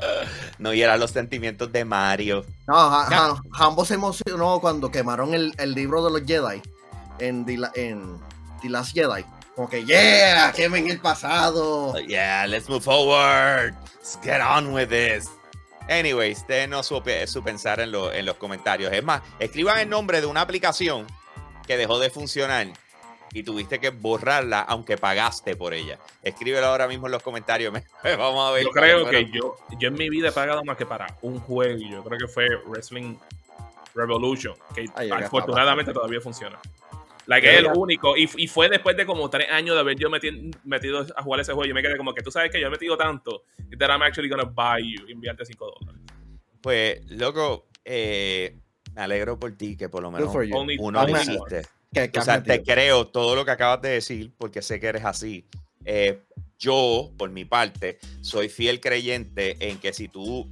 [0.58, 2.44] No, y eran los sentimientos de Mario.
[2.66, 3.06] No, Ha-.
[3.06, 6.60] Ha- Hambo se emocionó cuando quemaron el, el libro de los Jedi
[7.18, 8.18] en The, en
[8.62, 9.24] The Last Jedi.
[9.56, 11.98] Como que, yeah, quemen el pasado.
[12.00, 13.74] Yeah, let's move forward.
[13.96, 15.28] Let's get on with this.
[15.88, 18.92] Anyways, denos su, opi- su pensar en, lo- en los comentarios.
[18.92, 21.06] Es más, escriban el nombre de una aplicación
[21.66, 22.68] que dejó de funcionar
[23.32, 25.98] y tuviste que borrarla aunque pagaste por ella.
[26.22, 27.72] Escríbelo ahora mismo en los comentarios.
[28.04, 28.64] Vamos a ver.
[28.64, 31.78] Yo creo que yo, yo en mi vida he pagado más que para un juego.
[31.78, 33.16] Yo creo que fue Wrestling
[33.94, 36.58] Revolution, que afortunadamente todavía funciona.
[37.26, 38.16] Like, es el único.
[38.16, 41.40] Y, y fue después de como tres años de haber yo meti- metido a jugar
[41.40, 41.68] ese juego.
[41.68, 43.44] Yo me quedé como que tú sabes que yo he metido tanto
[43.78, 45.06] that I'm actually gonna buy you.
[45.08, 46.00] Invierte 5 dólares.
[46.60, 48.56] Pues, loco, eh,
[48.94, 50.32] me alegro por ti que por lo menos
[50.80, 51.68] uno lo hiciste.
[51.92, 54.86] Que, que O sea, te creo todo lo que acabas de decir porque sé que
[54.86, 55.46] eres así.
[55.84, 56.22] Eh,
[56.58, 60.48] yo, por mi parte, soy fiel creyente en que si tú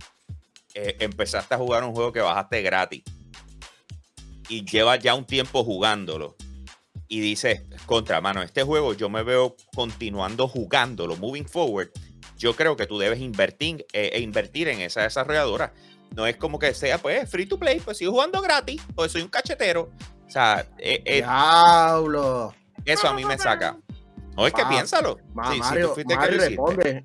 [0.74, 3.02] eh, empezaste a jugar un juego que bajaste gratis
[4.48, 6.34] y llevas ya un tiempo jugándolo
[7.08, 11.90] y dices, contra mano, este juego yo me veo continuando jugándolo, moving forward,
[12.36, 15.72] yo creo que tú debes invertir, eh, e invertir en esa desarrolladora
[16.14, 19.22] No es como que sea, pues, free to play, pues sigo jugando gratis, pues soy
[19.22, 19.90] un cachetero.
[20.28, 22.54] O sea, eh, eh, Diablo.
[22.84, 23.76] eso a mí me saca.
[24.36, 25.18] No, es que Ma- piénsalo.
[25.34, 26.48] Ma- Sí, si Mario, tú fuiste que Mario hiciste.
[26.50, 27.04] responde.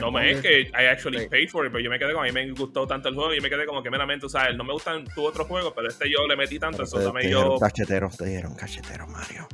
[0.00, 1.28] No me es que I actually Sí.
[1.28, 3.32] paid for it, pero yo me quedé con a mí me gustó tanto el juego
[3.32, 5.72] y yo me quedé como que meramente, o sea, no me gustan tus otros juegos,
[5.74, 7.38] pero este yo le metí tanto, Pero eso te, dame te yo.
[7.40, 9.48] dieron cachetero, te dieron cachetero, Mario.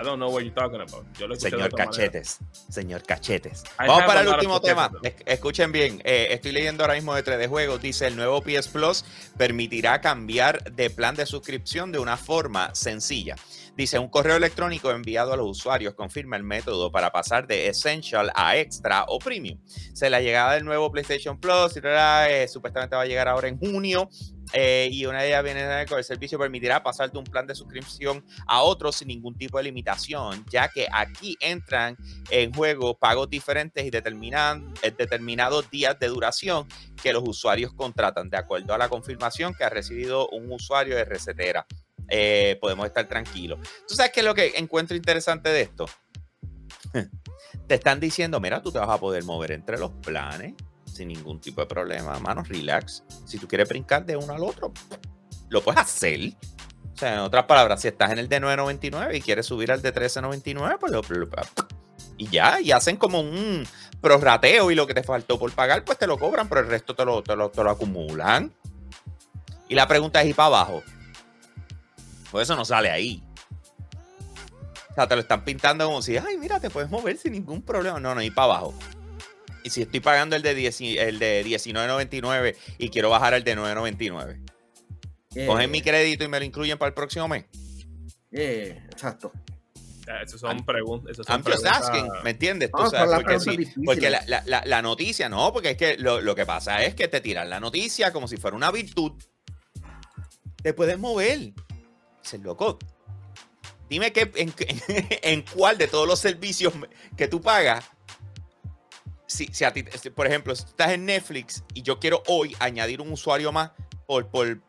[0.00, 1.04] I don't know what you're talking about.
[1.18, 1.84] Yo lo Señor manera.
[1.86, 2.38] Cachetes,
[2.68, 3.62] señor Cachetes.
[3.78, 4.90] I Vamos para el último tema.
[5.02, 7.80] Es- Escuchen bien, eh, estoy leyendo ahora mismo de 3D Juegos.
[7.80, 9.04] Dice, el nuevo PS Plus
[9.36, 13.36] permitirá cambiar de plan de suscripción de una forma sencilla.
[13.76, 18.30] Dice, un correo electrónico enviado a los usuarios confirma el método para pasar de Essential
[18.34, 19.58] a Extra o Premium.
[19.92, 24.08] Se la llegada del nuevo PlayStation Plus, eh, supuestamente va a llegar ahora en junio.
[24.52, 27.54] Eh, y una de ellas viene con el servicio permitirá pasar de un plan de
[27.54, 31.96] suscripción a otro sin ningún tipo de limitación, ya que aquí entran
[32.30, 36.66] en juego pagos diferentes y determinan eh, determinados días de duración
[37.02, 41.04] que los usuarios contratan, de acuerdo a la confirmación que ha recibido un usuario de
[41.04, 41.66] recetera.
[42.08, 43.58] Eh, podemos estar tranquilos.
[43.88, 45.86] ¿Tú sabes qué es lo que encuentro interesante de esto?
[47.66, 50.54] Te están diciendo, mira, tú te vas a poder mover entre los planes
[50.94, 53.02] sin ningún tipo de problema, mano, relax.
[53.26, 54.72] Si tú quieres brincar de uno al otro,
[55.48, 56.32] lo puedes hacer.
[56.94, 59.82] O sea, en otras palabras, si estás en el de 9.99 y quieres subir al
[59.82, 61.28] de 13.99, pues lo, lo-
[62.16, 63.66] y ya, y hacen como un
[64.00, 66.94] prorrateo y lo que te faltó por pagar, pues te lo cobran, pero el resto
[66.94, 68.52] te lo, te lo, te lo acumulan.
[69.68, 70.82] Y la pregunta es, ¿y para abajo?
[72.30, 73.22] Pues eso no sale ahí.
[74.90, 77.62] O sea, te lo están pintando como si, ay, mira, te puedes mover sin ningún
[77.62, 77.98] problema.
[77.98, 78.74] No, no, y para abajo.
[79.64, 83.56] Y si estoy pagando el de, 10 el de 19.99 y quiero bajar el de
[83.56, 84.40] 9.99,
[85.30, 87.46] Yeah, cogen mi crédito y me lo incluyen para el próximo mes.
[88.30, 89.32] yeah, exacto.
[90.22, 91.16] Esas son preguntas.
[91.28, 92.70] I'm just asking, ¿me entiendes?
[92.70, 93.84] Tú No, sabes, porque, preguntas sí, difíciles.
[93.86, 96.94] porque la, la- la- la noticia, no, porque es que lo, lo que pasa es
[96.94, 99.12] que te tiran la noticia como si fuera una virtud.
[100.62, 101.52] Te puedes mover.
[102.22, 102.78] Dices, loco,
[103.88, 104.52] dime que, en,
[105.22, 106.74] en cuál de todos los servicios
[107.16, 107.84] que tú pagas,
[109.34, 109.82] si, si a ti,
[110.14, 113.72] por ejemplo, si estás en Netflix y yo quiero hoy añadir un usuario más
[114.06, 114.60] por, por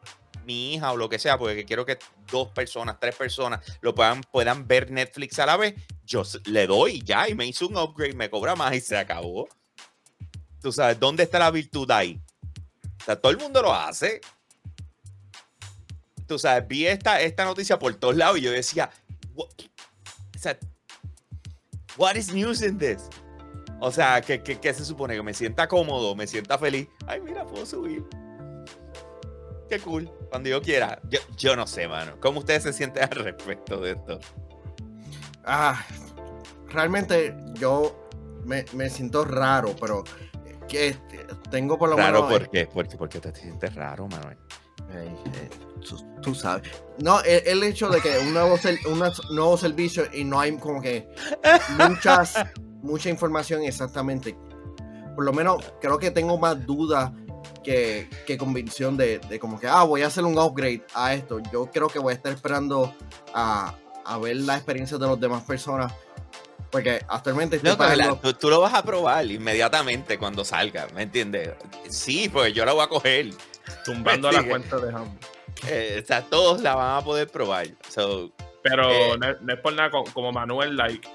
[0.46, 2.00] mi hija o lo que sea, porque quiero que
[2.32, 5.76] dos personas, tres personas lo puedan, puedan ver Netflix a la vez,
[6.06, 9.48] yo le doy ya y me hizo un upgrade, me cobra más y se acabó.
[10.62, 12.20] Tú sabes, ¿dónde está la virtud ahí?
[13.02, 14.20] O sea, todo el mundo lo hace.
[16.28, 18.90] Tú sabes, vi esta, esta noticia por todos lados y yo decía,
[19.36, 19.50] "What?"
[20.36, 20.58] o sea,
[21.98, 23.10] what is news in this?
[23.86, 25.14] O sea, ¿qué, qué, qué se supone?
[25.16, 26.88] Que me sienta cómodo, me sienta feliz.
[27.06, 28.04] Ay, mira, puedo subir.
[29.70, 30.12] Qué cool.
[30.32, 31.00] Cuando yo quiera.
[31.08, 32.14] Yo, yo no sé, mano.
[32.20, 34.20] ¿Cómo ustedes se sienten al respecto de esto?
[35.44, 35.86] Ah,
[36.68, 38.10] realmente yo
[38.44, 40.04] me, me siento raro, pero
[40.68, 40.96] que
[41.52, 42.40] tengo por lo Raro, menos.
[42.40, 42.66] ¿por qué?
[42.66, 44.38] ¿Por qué, por qué te sientes raro, Manuel?
[44.94, 45.50] eh, eh,
[45.88, 46.72] tú, tú sabes.
[46.98, 48.98] No, el, el hecho de que un nuevo, ser- un
[49.36, 51.08] nuevo servicio y no hay como que
[51.78, 52.34] muchas,
[52.86, 54.38] mucha información exactamente.
[55.16, 57.12] Por lo menos creo que tengo más dudas
[57.64, 61.40] que, que convicción de, de como que, ah, voy a hacer un upgrade a esto.
[61.52, 62.94] Yo creo que voy a estar esperando
[63.34, 63.76] a,
[64.06, 65.92] a ver la experiencia de las demás personas.
[66.72, 71.04] Porque actualmente estoy No, pagando- tú, tú lo vas a probar inmediatamente cuando salga, ¿me
[71.04, 71.52] entiendes?
[71.90, 73.30] Sí, pues yo la voy a coger.
[73.86, 75.18] Tumbando la cuenta de Ham.
[75.68, 77.68] Eh, o sea, todos la van a poder probar.
[77.90, 78.32] So,
[78.62, 79.18] Pero Eh.
[79.18, 81.08] no, no es por nada co- como, Manuel, like,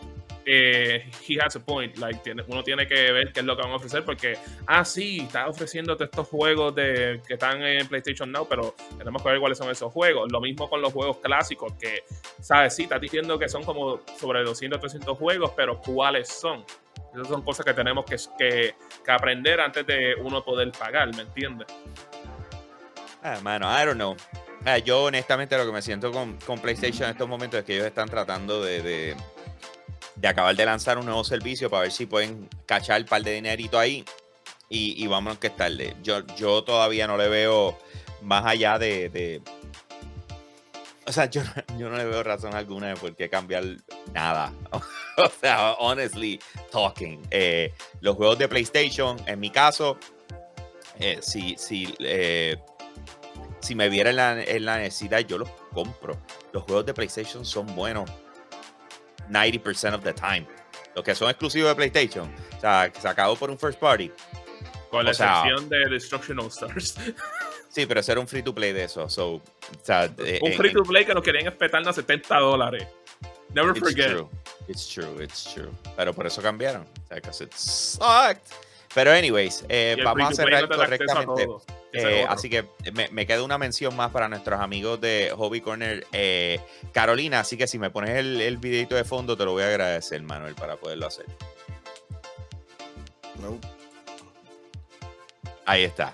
[0.45, 1.97] eh, he has a point.
[1.99, 4.37] Like, uno tiene que ver qué es lo que van a ofrecer porque,
[4.67, 9.29] ah, sí, está ofreciéndote estos juegos de, que están en PlayStation Now, pero tenemos que
[9.29, 10.31] ver cuáles son esos juegos.
[10.31, 12.05] Lo mismo con los juegos clásicos que,
[12.41, 12.75] ¿sabes?
[12.75, 16.65] Sí, estás diciendo que son como sobre 200, 300 juegos, pero ¿cuáles son?
[17.13, 18.75] Esas son cosas que tenemos que, que,
[19.11, 21.67] aprender antes de uno poder pagar, ¿me entiendes?
[23.23, 24.17] Ah, mano, I don't know.
[24.65, 27.75] Ah, yo honestamente lo que me siento con, con PlayStation en estos momentos es que
[27.75, 29.17] ellos están tratando de,
[30.21, 33.33] de acabar de lanzar un nuevo servicio para ver si pueden cachar un par de
[33.33, 34.05] dinerito ahí
[34.69, 35.97] y, y vámonos que es tarde.
[36.03, 37.79] Yo, yo todavía no le veo
[38.23, 39.09] más allá de...
[39.09, 39.43] de-
[41.07, 41.43] o sea, yo,
[41.79, 43.65] yo no le veo razón alguna de por qué cambiar
[44.13, 44.53] nada.
[45.17, 46.39] o sea, honestly
[46.71, 47.21] talking.
[47.31, 49.99] eh, los juegos de PlayStation, en mi caso,
[50.99, 52.59] eh, si, si, eh,
[53.61, 56.17] si me viera la, en la necesidad, yo los compro.
[56.53, 58.09] Los juegos de PlayStation son buenos
[59.31, 60.47] 90% of the time.
[60.95, 64.11] Los que son exclusivos de PlayStation, o sea, sacados por un first party.
[64.91, 66.97] Con la O sea- excepción de Destruction All Stars.
[67.73, 69.09] Sí, pero ese era un free to play de eso.
[69.09, 69.43] So, o
[69.85, 72.85] sea, Un en- free to play que nos querían espetarnos a 70 dólares.
[73.55, 74.09] Never It's forget.
[74.11, 74.29] true.
[74.67, 75.71] It's true, it's true.
[75.97, 76.83] Pero por eso cambiaron.
[76.83, 78.43] O sea, 'cause it sucked.
[78.95, 81.49] Pero, anyways, eh, vamos a cerrar correctamente.
[81.93, 86.07] Eh, así que me, me queda una mención más para nuestros amigos de Hobby Corner
[86.13, 86.61] eh,
[86.93, 87.41] Carolina.
[87.41, 90.21] Así que si me pones el, el videito de fondo, te lo voy a agradecer,
[90.23, 91.27] Manuel, para poderlo hacer.
[93.41, 93.59] No.
[95.67, 96.13] Ahí está.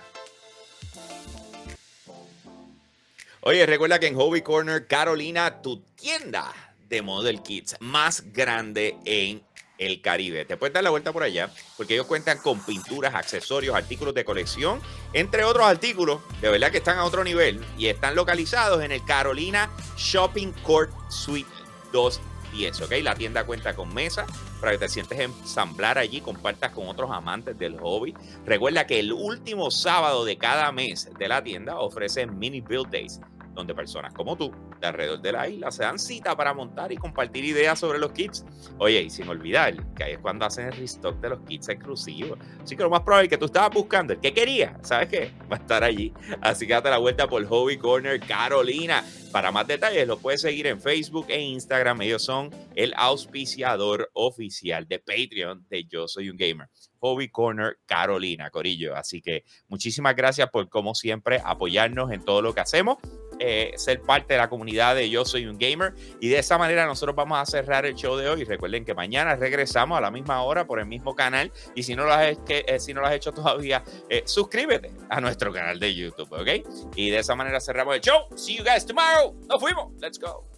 [3.40, 6.52] Oye, recuerda que en Hobby Corner Carolina, tu tienda
[6.88, 9.42] de Model Kits más grande en
[9.78, 10.44] el Caribe.
[10.44, 14.24] Te puedes dar la vuelta por allá porque ellos cuentan con pinturas, accesorios, artículos de
[14.24, 14.80] colección,
[15.12, 19.04] entre otros artículos, de verdad que están a otro nivel y están localizados en el
[19.04, 21.48] Carolina Shopping Court Suite
[21.92, 22.92] 210, ¿ok?
[23.02, 24.26] La tienda cuenta con mesa
[24.60, 28.14] para que te sientes ensamblar allí, compartas con otros amantes del hobby.
[28.44, 33.20] Recuerda que el último sábado de cada mes de la tienda ofrece Mini Build Days,
[33.56, 36.96] donde personas como tú, de alrededor de la isla, se dan cita para montar y
[36.96, 38.44] compartir ideas sobre los kits.
[38.78, 42.38] Oye, y sin olvidar que ahí es cuando hacen el restock de los kits exclusivos.
[42.62, 45.32] Así que lo más probable es que tú estabas buscando el que querías, ¿sabes qué?
[45.50, 46.12] Va a estar allí.
[46.40, 49.02] Así que date la vuelta por Hobby Corner Carolina.
[49.32, 52.00] Para más detalles, los puedes seguir en Facebook e Instagram.
[52.02, 56.68] Ellos son el auspiciador oficial de Patreon de Yo Soy un Gamer.
[57.00, 58.96] Hobby Corner Carolina, Corillo.
[58.96, 62.98] Así que muchísimas gracias por, como siempre, apoyarnos en todo lo que hacemos.
[63.38, 65.94] Eh, ser parte de la comunidad de Yo Soy un Gamer.
[66.20, 68.44] Y de esa manera nosotros vamos a cerrar el show de hoy.
[68.44, 71.52] Recuerden que mañana regresamos a la misma hora por el mismo canal.
[71.74, 74.92] Y si no lo has, que, eh, si no lo has hecho todavía, eh, suscríbete
[75.08, 76.94] a nuestro canal de YouTube, ¿ok?
[76.96, 78.26] Y de esa manera cerramos el show.
[78.36, 79.34] See you guys tomorrow.
[79.48, 79.92] Nos fuimos.
[80.00, 80.55] Let's go.